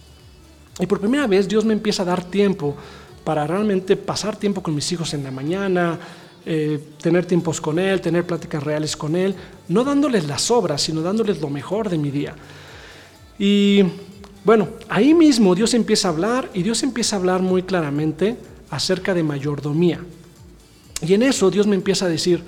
[0.82, 2.76] Y por primera vez Dios me empieza a dar tiempo
[3.24, 5.98] para realmente pasar tiempo con mis hijos en la mañana,
[6.46, 9.34] eh, tener tiempos con Él, tener pláticas reales con Él,
[9.70, 12.36] no dándoles las obras, sino dándoles lo mejor de mi día.
[13.40, 13.86] Y
[14.44, 18.38] Bueno, ahí mismo Dios empieza a hablar y Dios empieza a hablar muy claramente
[18.72, 20.00] acerca de mayordomía.
[21.06, 22.44] Y en eso Dios me empieza a decir,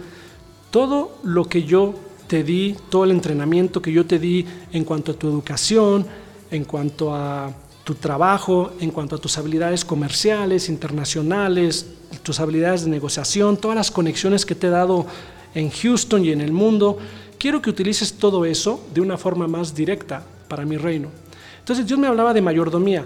[0.71, 1.93] todo lo que yo
[2.27, 6.07] te di, todo el entrenamiento que yo te di en cuanto a tu educación,
[6.49, 11.85] en cuanto a tu trabajo, en cuanto a tus habilidades comerciales, internacionales,
[12.23, 15.05] tus habilidades de negociación, todas las conexiones que te he dado
[15.53, 16.97] en Houston y en el mundo,
[17.37, 21.09] quiero que utilices todo eso de una forma más directa para mi reino.
[21.63, 23.03] Entonces Dios me hablaba de mayordomía.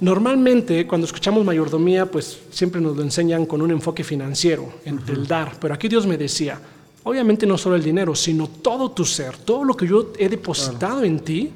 [0.00, 5.26] Normalmente cuando escuchamos mayordomía, pues siempre nos lo enseñan con un enfoque financiero, en el
[5.26, 6.58] dar, pero aquí Dios me decía,
[7.04, 11.02] obviamente no solo el dinero, sino todo tu ser, todo lo que yo he depositado
[11.04, 11.50] en ti,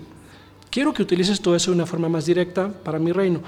[0.70, 3.40] quiero que utilices todo eso de una forma más directa para mi reino.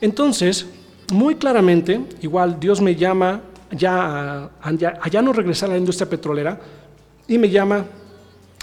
[0.00, 0.66] Entonces,
[1.12, 3.94] muy claramente, igual Dios me llama ya
[4.42, 6.60] a, a ya- a ya no regresar a la industria petrolera
[7.28, 7.84] y me llama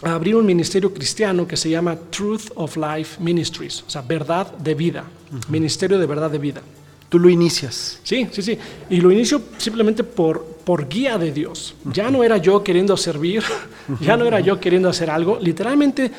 [0.04, 4.52] a abrir un ministerio cristiano que se llama Truth of Life Ministries, o sea, verdad
[4.58, 5.04] de vida,
[5.50, 6.62] ministerio de verdad de vida.
[7.10, 8.00] Tú lo inicias.
[8.04, 8.58] Sí, sí, sí.
[8.90, 11.76] Y lo inicio simplemente por, por guía de Dios.
[11.94, 13.44] Ya no era yo queriendo servir,
[14.02, 15.38] ya no era yo queriendo hacer algo.
[15.40, 16.10] Literalmente,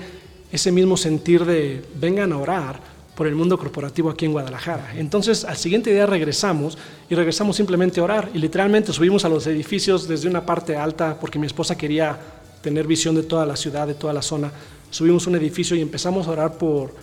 [0.52, 2.80] ese mismo sentir de vengan a orar
[3.20, 4.94] por el mundo corporativo aquí en Guadalajara.
[4.96, 6.78] Entonces, al siguiente día regresamos
[7.10, 11.18] y regresamos simplemente a orar y literalmente subimos a los edificios desde una parte alta
[11.20, 12.18] porque mi esposa quería
[12.62, 14.54] tener visión de toda la ciudad, de toda la zona.
[14.90, 16.94] Subimos un edificio y empezamos a orar por,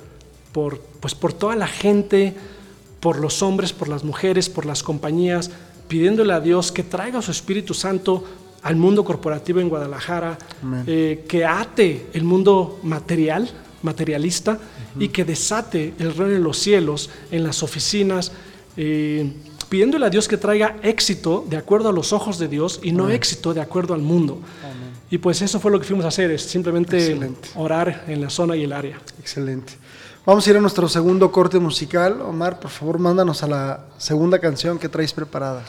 [0.53, 2.35] por, pues por toda la gente,
[2.99, 5.51] por los hombres, por las mujeres, por las compañías,
[5.87, 8.25] pidiéndole a Dios que traiga su Espíritu Santo
[8.63, 10.39] al mundo corporativo en Guadalajara,
[10.87, 13.51] eh, que ate el mundo material,
[13.83, 14.59] materialista,
[14.99, 18.33] y que desate el reino de los cielos en las oficinas,
[18.77, 19.33] eh,
[19.69, 23.11] pidiéndole a Dios que traiga éxito de acuerdo a los ojos de Dios y no
[23.11, 24.41] éxito de acuerdo al mundo.
[25.11, 27.49] Y pues eso fue lo que fuimos a hacer, es simplemente Excelente.
[27.55, 28.99] orar en la zona y el área.
[29.21, 29.73] Excelente.
[30.25, 32.21] Vamos a ir a nuestro segundo corte musical.
[32.21, 35.63] Omar, por favor, mándanos a la segunda canción que traes preparada.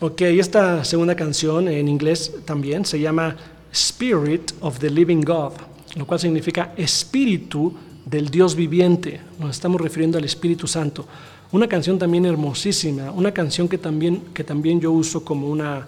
[0.00, 3.36] Ok, esta segunda canción en inglés también se llama
[3.70, 5.52] Spirit of the Living God,
[5.96, 7.74] lo cual significa espíritu
[8.04, 9.20] del Dios viviente.
[9.38, 11.06] Nos estamos refiriendo al Espíritu Santo.
[11.52, 15.86] Una canción también hermosísima, una canción que también, que también yo uso como una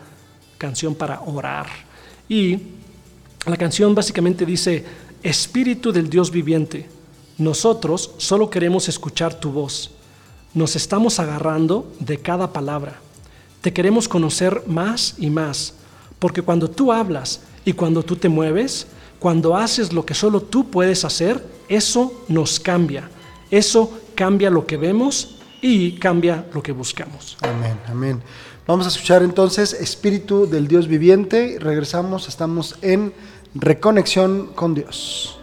[0.59, 1.67] canción para orar.
[2.29, 2.59] Y
[3.47, 4.85] la canción básicamente dice,
[5.23, 6.89] Espíritu del Dios viviente,
[7.39, 9.91] nosotros solo queremos escuchar tu voz.
[10.55, 13.01] Nos estamos agarrando de cada palabra.
[13.61, 15.75] Te queremos conocer más y más,
[16.19, 18.87] porque cuando tú hablas y cuando tú te mueves,
[19.21, 23.09] cuando haces lo que solo tú puedes hacer, eso nos cambia.
[23.51, 27.37] Eso cambia lo que vemos y cambia lo que buscamos.
[27.43, 28.23] Amén, amén.
[28.67, 31.59] Vamos a escuchar entonces Espíritu del Dios viviente.
[31.61, 33.13] Regresamos, estamos en
[33.55, 35.40] reconexión con Dios.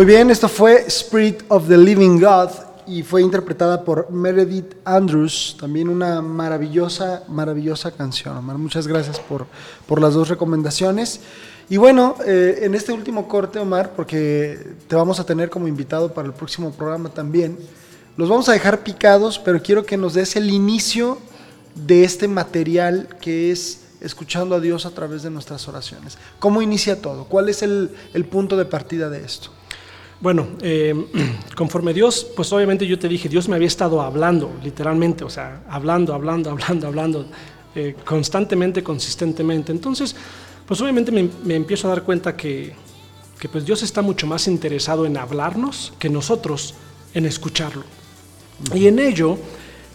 [0.00, 2.48] Muy bien, esto fue Spirit of the Living God
[2.86, 8.34] y fue interpretada por Meredith Andrews, también una maravillosa, maravillosa canción.
[8.34, 9.46] Omar, muchas gracias por,
[9.86, 11.20] por las dos recomendaciones.
[11.68, 16.14] Y bueno, eh, en este último corte, Omar, porque te vamos a tener como invitado
[16.14, 17.58] para el próximo programa también,
[18.16, 21.18] los vamos a dejar picados, pero quiero que nos des el inicio
[21.74, 26.16] de este material que es escuchando a Dios a través de nuestras oraciones.
[26.38, 27.24] ¿Cómo inicia todo?
[27.24, 29.50] ¿Cuál es el, el punto de partida de esto?
[30.20, 30.94] Bueno, eh,
[31.56, 35.62] conforme Dios, pues obviamente yo te dije, Dios me había estado hablando, literalmente, o sea,
[35.68, 37.26] hablando, hablando, hablando, hablando,
[37.74, 39.72] eh, constantemente, consistentemente.
[39.72, 40.14] Entonces,
[40.66, 42.74] pues obviamente me, me empiezo a dar cuenta que,
[43.38, 46.74] que pues Dios está mucho más interesado en hablarnos que nosotros
[47.14, 47.84] en escucharlo.
[48.74, 49.38] Y en ello,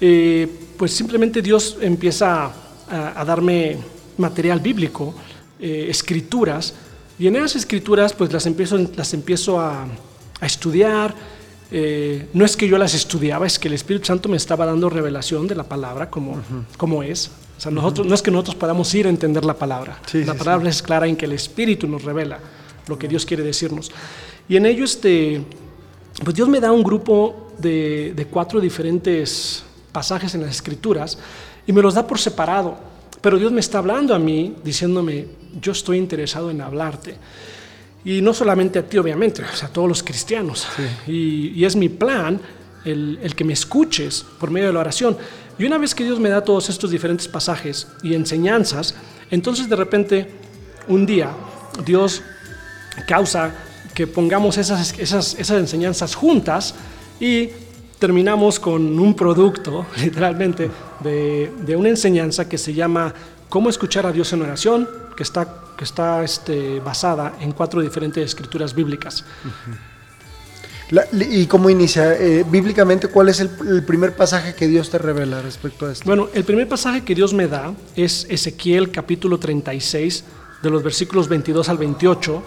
[0.01, 3.77] eh, pues simplemente Dios empieza a, a darme
[4.17, 5.13] material bíblico,
[5.59, 6.73] escrituras,
[7.17, 9.87] y en esas escrituras pues las empiezo, las empiezo a,
[10.39, 11.13] a estudiar.
[11.71, 14.89] Eh, no es que yo las estudiaba, es que el Espíritu Santo me estaba dando
[14.89, 16.41] revelación de la palabra como,
[16.77, 17.31] como es.
[17.57, 19.99] O sea, nosotros, no es que nosotros podamos ir a entender la palabra.
[20.05, 22.39] Sí, la sí, palabra es clara en que el Espíritu nos revela
[22.87, 23.91] lo que Dios quiere decirnos.
[24.47, 25.41] Y en ello, este,
[26.23, 31.17] pues Dios me da un grupo de, de cuatro diferentes pasajes en las Escrituras
[31.65, 32.77] y me los da por separado.
[33.21, 35.25] Pero Dios me está hablando a mí, diciéndome,
[35.59, 37.15] yo estoy interesado en hablarte.
[38.05, 40.67] Y no solamente a ti, obviamente, o sea, a todos los cristianos.
[41.07, 42.39] Y, y es mi plan
[42.85, 45.17] el, el que me escuches por medio de la oración.
[45.57, 48.95] Y una vez que Dios me da todos estos diferentes pasajes y enseñanzas,
[49.31, 50.29] entonces de repente,
[50.87, 51.31] un día,
[51.83, 52.21] Dios
[53.07, 53.53] causa
[53.93, 56.75] que pongamos esas, esas, esas enseñanzas juntas
[57.19, 57.49] y
[57.97, 63.13] terminamos con un producto, literalmente, de, de una enseñanza que se llama
[63.49, 68.23] Cómo escuchar a Dios en oración, que está, que está este, basada en cuatro diferentes
[68.25, 69.23] escrituras bíblicas.
[70.91, 72.13] La- ¿Y cómo inicia?
[72.13, 76.05] Eh, bíblicamente, ¿cuál es el, el primer pasaje que Dios te revela respecto a esto?
[76.05, 80.23] Bueno, el primer pasaje que Dios me da es Ezequiel capítulo 36,
[80.61, 82.43] de los versículos 22 al 28,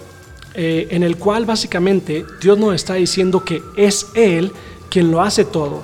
[0.54, 4.52] eh, en el cual básicamente Dios nos está diciendo que es Él
[4.88, 5.82] quien lo hace todo.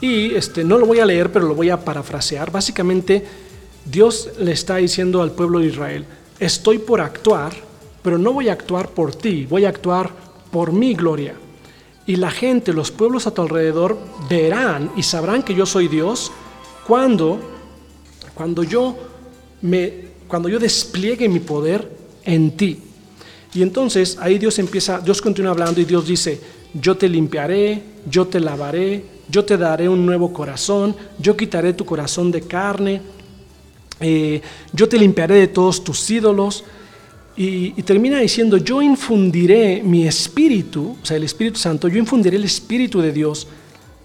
[0.00, 2.50] Y este, no lo voy a leer, pero lo voy a parafrasear.
[2.50, 3.26] Básicamente,
[3.86, 6.04] Dios le está diciendo al pueblo de Israel,
[6.38, 7.52] estoy por actuar,
[8.02, 10.10] pero no voy a actuar por ti, voy a actuar
[10.50, 11.34] por mi gloria.
[12.06, 16.30] Y la gente, los pueblos a tu alrededor verán y sabrán que yo soy Dios
[16.86, 17.40] cuando,
[18.34, 18.94] cuando, yo,
[19.62, 21.90] me, cuando yo despliegue mi poder
[22.24, 22.78] en ti.
[23.54, 26.40] Y entonces ahí Dios empieza, Dios continúa hablando y Dios dice,
[26.74, 31.84] yo te limpiaré, yo te lavaré, yo te daré un nuevo corazón, yo quitaré tu
[31.84, 33.00] corazón de carne,
[34.06, 34.42] eh,
[34.72, 36.64] yo te limpiaré de todos tus ídolos.
[37.36, 42.36] Y, y termina diciendo, yo infundiré mi espíritu, o sea, el Espíritu Santo, yo infundiré
[42.36, 43.48] el Espíritu de Dios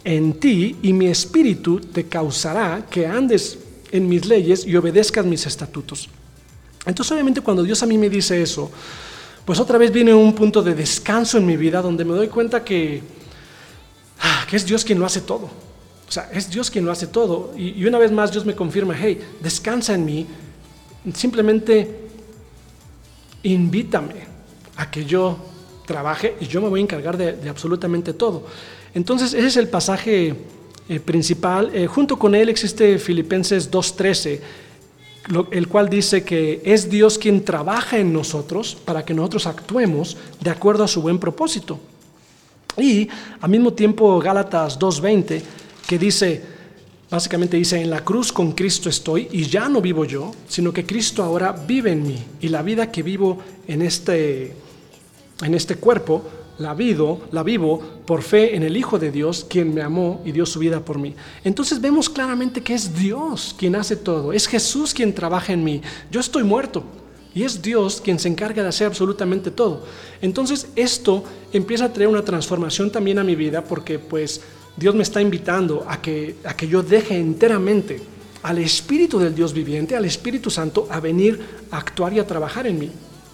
[0.03, 3.59] en ti y mi espíritu te causará que andes
[3.91, 6.09] en mis leyes y obedezcas mis estatutos.
[6.85, 8.71] Entonces, obviamente, cuando Dios a mí me dice eso,
[9.45, 12.63] pues otra vez viene un punto de descanso en mi vida donde me doy cuenta
[12.63, 13.01] que,
[14.21, 15.49] ah, que es Dios quien lo hace todo.
[16.09, 17.53] O sea, es Dios quien lo hace todo.
[17.55, 20.25] Y, y una vez más Dios me confirma, hey, descansa en mí.
[21.13, 22.09] Simplemente
[23.43, 24.15] invítame
[24.77, 25.37] a que yo
[25.85, 28.45] trabaje y yo me voy a encargar de, absolutamente todo.
[28.93, 30.35] Entonces, ese es el pasaje
[30.89, 31.71] eh, principal.
[31.73, 34.39] Eh, junto con él existe Filipenses 2.13,
[35.27, 40.17] lo- el cual dice que es Dios quien trabaja en nosotros para que nosotros actuemos
[40.41, 41.79] de acuerdo a su buen propósito.
[42.77, 43.09] Y
[43.41, 45.41] al mismo tiempo Gálatas 2.20,
[45.89, 46.39] que dice,
[47.09, 50.85] básicamente dice, en la cruz con Cristo estoy y ya no vivo yo, sino que
[50.85, 52.23] Cristo ahora vive en mí.
[52.41, 54.53] Y la vida que vivo en este,
[55.41, 56.21] en este cuerpo,
[56.59, 60.31] la vivo, la vivo por fe en el Hijo de Dios, quien me amó y
[60.31, 61.15] dio su vida por mí.
[61.43, 65.81] Entonces vemos claramente que es Dios quien hace todo, es Jesús quien trabaja en mí.
[66.11, 66.83] Yo estoy muerto
[67.33, 69.87] y es Dios quien se encarga de hacer absolutamente todo.
[70.21, 74.41] Entonces esto empieza a traer una transformación también a mi vida porque pues
[74.79, 78.01] Dios me está invitando a que, a que yo deje enteramente
[78.41, 82.65] al Espíritu del Dios viviente, al Espíritu Santo, a venir a actuar y a trabajar
[82.65, 82.89] en mí.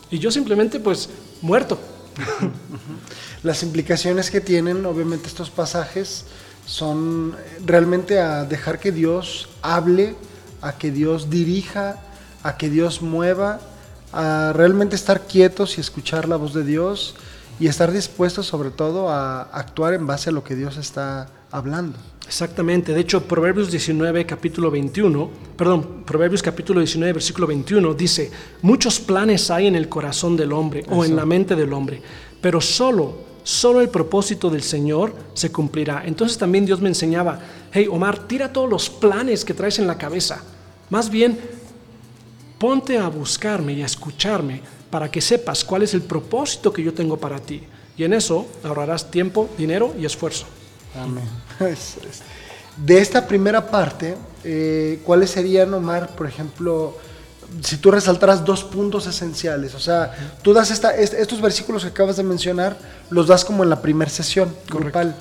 [0.09, 1.07] Y yo simplemente pues
[1.41, 1.77] muerto.
[3.43, 6.25] Las implicaciones que tienen, obviamente, estos pasajes
[6.65, 10.15] son eh, realmente a dejar que Dios hable,
[10.61, 12.01] a que Dios dirija,
[12.41, 13.59] a que Dios mueva,
[14.11, 17.15] a realmente estar quietos y escuchar la voz de Dios
[17.59, 21.97] y estar dispuestos sobre todo a actuar en base a lo que Dios está hablando.
[22.27, 28.31] Exactamente, de hecho Proverbios 19 capítulo 21, perdón, Proverbios capítulo 19 versículo 21 dice,
[28.63, 32.01] muchos planes hay en el corazón del hombre o en la mente del hombre,
[32.41, 36.03] pero solo, solo el propósito del Señor se cumplirá.
[36.03, 37.39] Entonces también Dios me enseñaba,
[37.71, 40.41] hey Omar, tira todos los planes que traes en la cabeza,
[40.89, 41.37] más bien
[42.57, 44.61] ponte a buscarme y a escucharme
[44.95, 47.61] para que sepas cuál es el propósito que yo tengo para ti.
[47.97, 50.45] Y en eso ahorrarás tiempo, dinero y esfuerzo.
[50.97, 51.25] Amén.
[52.77, 54.15] De esta primera parte,
[54.45, 56.97] eh, ¿cuáles serían, Omar, por ejemplo,
[57.61, 59.75] si tú resaltaras dos puntos esenciales?
[59.75, 62.77] O sea, tú das esta, est- estos versículos que acabas de mencionar,
[63.09, 65.13] los das como en la primera sesión grupal.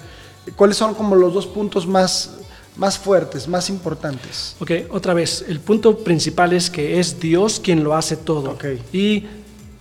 [0.55, 2.31] ¿Cuáles son como los dos puntos más,
[2.77, 4.55] más fuertes, más importantes?
[4.61, 8.51] Ok, otra vez, el punto principal es que es Dios quien lo hace todo.
[8.53, 8.65] Ok.
[8.93, 9.27] Y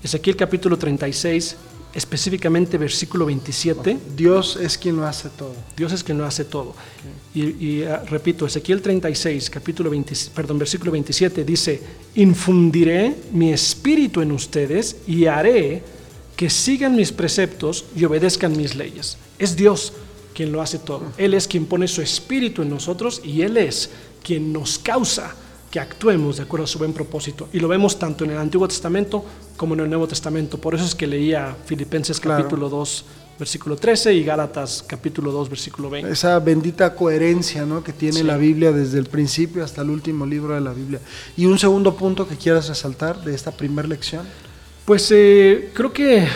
[0.03, 1.55] Ezequiel capítulo 36,
[1.93, 5.55] específicamente versículo 27, Dios es quien lo hace todo.
[5.77, 6.75] Dios es quien lo hace todo.
[7.33, 11.81] Y, y, ah, repito, Ezequiel 36, capítulo 20, perdón, versículo 27 dice,
[12.15, 15.81] infundiré mi espíritu en ustedes y haré
[16.35, 19.17] que sigan mis preceptos y obedezcan mis leyes.
[19.39, 19.93] Es Dios
[20.33, 21.13] quien lo hace todo.
[21.17, 23.89] Él es quien pone su espíritu en nosotros y Él es
[24.21, 25.33] quien nos causa
[25.73, 27.49] que actuemos de acuerdo a su buen propósito.
[27.51, 29.25] Y lo vemos tanto en el Antiguo Testamento
[29.57, 30.59] como en el Nuevo Testamento.
[30.59, 32.43] Por eso es que leía Filipenses Claro.
[32.43, 33.05] capítulo 2,
[33.39, 36.11] versículo 13 y Gálatas capítulo 2, versículo 20.
[36.11, 37.83] Esa bendita coherencia ¿no?
[37.83, 38.23] que tiene Sí.
[38.23, 40.99] la Biblia desde el principio hasta el último libro de la Biblia.
[41.35, 44.27] Y un segundo punto que quieras resaltar de esta primera lección.
[44.85, 46.27] Pues eh, creo que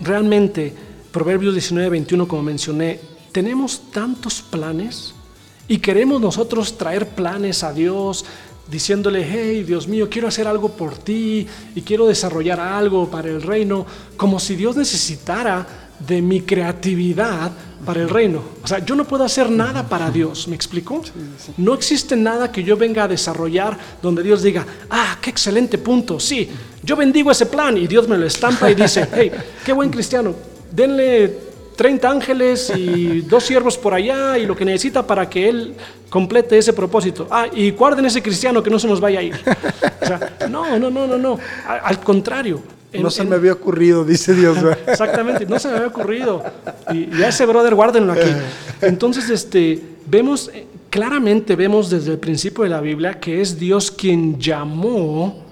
[0.00, 0.74] realmente
[1.12, 2.98] Proverbios 19, 21, como mencioné,
[3.30, 5.14] tenemos tantos planes
[5.68, 8.24] y queremos nosotros traer planes a Dios,
[8.70, 13.42] diciéndole, hey, Dios mío, quiero hacer algo por ti y quiero desarrollar algo para el
[13.42, 13.86] reino,
[14.16, 15.66] como si Dios necesitara
[15.98, 17.52] de mi creatividad
[17.84, 18.42] para el reino.
[18.62, 21.02] O sea, yo no puedo hacer nada para Dios, ¿me explico?
[21.56, 26.18] No existe nada que yo venga a desarrollar donde Dios diga, ah, qué excelente punto,
[26.18, 26.48] sí,
[26.82, 29.30] yo bendigo ese plan y Dios me lo estampa y dice, hey,
[29.64, 30.34] qué buen cristiano,
[30.70, 31.43] denle
[31.76, 35.74] 30 ángeles y dos siervos por allá y lo que necesita para que él
[36.08, 37.26] complete ese propósito.
[37.30, 39.34] Ah, y guarden ese cristiano que no se nos vaya a ir.
[40.02, 41.38] O sea, no, no, no, no, no.
[41.66, 42.62] Al contrario.
[42.92, 44.56] en- no se en- me había ocurrido, dice Dios.
[44.86, 46.42] Exactamente, no se me había ocurrido.
[46.92, 48.30] Y, y a ese brother, guárdenlo aquí.
[48.80, 53.90] Entonces, este, vemos, eh, claramente vemos desde el principio de la Biblia que es Dios
[53.90, 55.42] quien llamó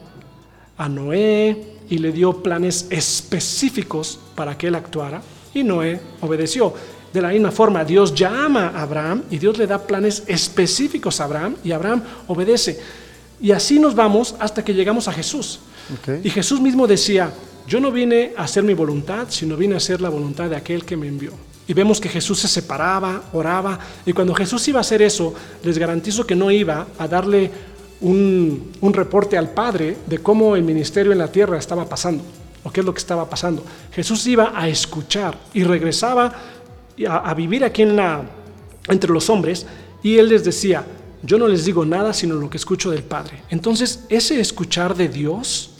[0.77, 5.21] a Noé y le dio planes específicos para que él actuara
[5.55, 6.75] y Noé obedeció.
[7.13, 11.25] De la misma forma, Dios llama a Abraham y Dios le da planes específicos a
[11.25, 12.81] Abraham y Abraham obedece.
[13.41, 15.61] Y así nos vamos hasta que llegamos a Jesús.
[16.23, 17.33] Y Jesús mismo decía,
[17.67, 20.85] yo no vine a hacer mi voluntad, sino vine a hacer la voluntad de aquel
[20.85, 21.33] que me envió.
[21.67, 25.79] Y vemos que Jesús se separaba, oraba, y cuando Jesús iba a hacer eso, les
[25.79, 27.51] garantizo que no iba a darle
[28.01, 32.25] un, un reporte al Padre de cómo el ministerio en la tierra estaba pasando,
[32.65, 33.65] o qué es lo que estaba pasando.
[33.93, 36.33] Jesús iba a escuchar y regresaba
[37.09, 38.23] a, a vivir aquí en la,
[38.89, 39.67] entre los hombres,
[40.03, 40.85] y él les decía,
[41.23, 43.43] yo no les digo nada sino lo que escucho del Padre.
[43.51, 45.71] Entonces, ese escuchar de Dios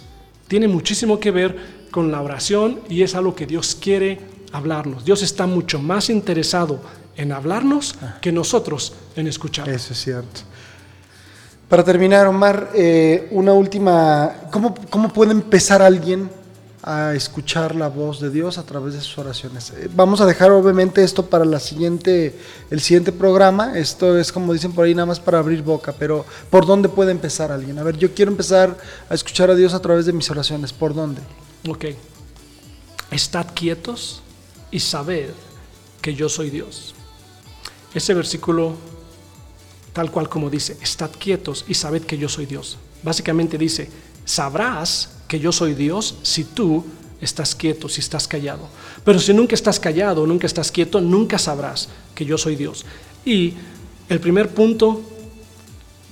[0.49, 4.21] tiene muchísimo que ver con la oración y es algo que Dios quiere
[4.53, 5.05] hablarnos.
[5.05, 6.81] Dios está mucho más interesado
[7.17, 9.69] en hablarnos que nosotros en escuchar.
[9.69, 10.41] Eso es cierto.
[11.69, 14.31] Para terminar, Omar, eh, una última.
[14.51, 16.29] ¿Cómo, ¿Cómo puede empezar alguien
[16.83, 19.71] a escuchar la voz de Dios a través de sus oraciones?
[19.71, 22.37] Eh, vamos a dejar, obviamente, esto para la siguiente,
[22.71, 23.79] el siguiente programa.
[23.79, 25.95] Esto es, como dicen por ahí, nada más para abrir boca.
[25.99, 27.79] Pero, ¿por dónde puede empezar alguien?
[27.79, 28.77] A ver, yo quiero empezar
[29.09, 30.73] a escuchar a Dios a través de mis oraciones.
[30.73, 31.21] ¿Por dónde?
[31.69, 31.87] Ok.
[33.11, 34.23] Estad quietos
[34.71, 35.31] y sabed
[36.01, 36.95] que yo soy Dios.
[37.95, 38.75] Ese versículo,
[39.93, 42.79] tal cual como dice, estad quietos y sabed que yo soy Dios.
[43.03, 43.91] Básicamente dice,
[44.25, 46.85] sabrás que yo soy Dios si tú
[47.19, 48.69] estás quieto, si estás callado.
[49.03, 52.85] Pero si nunca estás callado, nunca estás quieto, nunca sabrás que yo soy Dios.
[53.25, 53.55] Y
[54.11, 55.01] el primer punto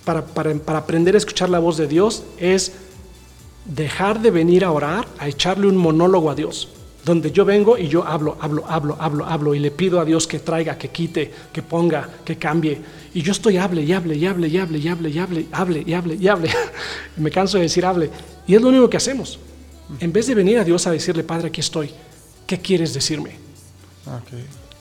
[0.06, 2.72] para, para- para aprender a escuchar la voz de Dios es
[3.66, 6.68] dejar de venir a orar, a echarle un monólogo a Dios,
[7.04, 10.26] donde yo vengo y yo hablo, hablo, hablo, hablo, hablo y le pido a Dios
[10.26, 12.80] que traiga, que quite, que ponga, que cambie.
[13.14, 15.84] Y yo estoy hable y hable y hable y hable y hable y hable, hable
[15.86, 16.50] y hable y hable.
[17.16, 18.10] Me canso de decir hable.
[18.46, 19.38] Y es lo único que hacemos.
[19.98, 21.90] En vez de venir a Dios a decirle, Padre, aquí estoy,
[22.46, 23.32] ¿qué quieres decirme?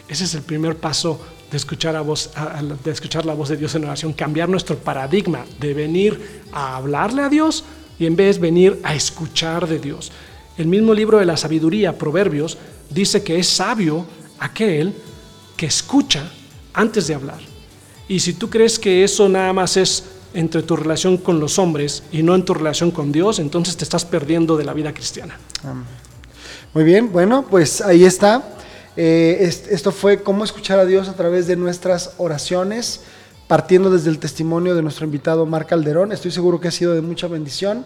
[0.07, 2.32] Ese es el primer paso de escuchar, a voz,
[2.84, 7.24] de escuchar la voz de Dios en oración, cambiar nuestro paradigma de venir a hablarle
[7.24, 7.63] a Dios
[7.97, 10.11] y en vez venir a escuchar de Dios.
[10.60, 12.57] El mismo libro de la sabiduría, Proverbios,
[12.89, 14.05] dice que es sabio
[14.39, 14.93] aquel
[15.55, 16.30] que escucha
[16.74, 17.39] antes de hablar.
[18.10, 20.03] Y si tú crees que eso nada más es
[20.34, 23.86] entre tu relación con los hombres y no en tu relación con Dios, entonces te
[23.86, 25.38] estás perdiendo de la vida cristiana.
[26.74, 28.43] Muy bien, bueno, pues ahí está.
[28.97, 32.99] Eh, es- esto fue cómo escuchar a Dios a través de nuestras oraciones,
[33.47, 36.12] partiendo desde el testimonio de nuestro invitado Omar Calderón.
[36.12, 37.86] Estoy seguro que ha sido de mucha bendición.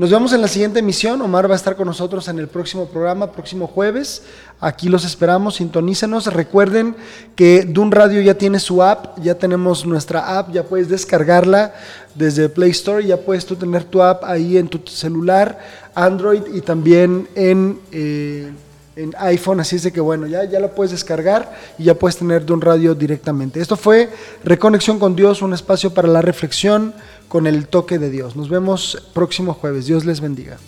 [0.00, 1.20] Nos vemos en la siguiente emisión.
[1.20, 4.22] Omar va a estar con nosotros en el próximo programa, próximo jueves.
[4.58, 6.24] Aquí los esperamos, sintonícenos.
[6.32, 6.96] Recuerden
[7.36, 11.74] que Dun Radio ya tiene su app, ya tenemos nuestra app, ya puedes descargarla
[12.14, 15.58] desde Play Store, ya puedes tener tu app ahí en tu celular,
[15.94, 18.50] Android y también en, eh,
[18.96, 19.60] en iPhone.
[19.60, 22.62] Así es de que bueno, ya, ya lo puedes descargar y ya puedes tener Dun
[22.62, 23.60] Radio directamente.
[23.60, 24.08] Esto fue
[24.44, 26.94] Reconexión con Dios, un espacio para la reflexión
[27.30, 28.34] con el toque de Dios.
[28.34, 29.86] Nos vemos próximo jueves.
[29.86, 30.58] Dios les bendiga.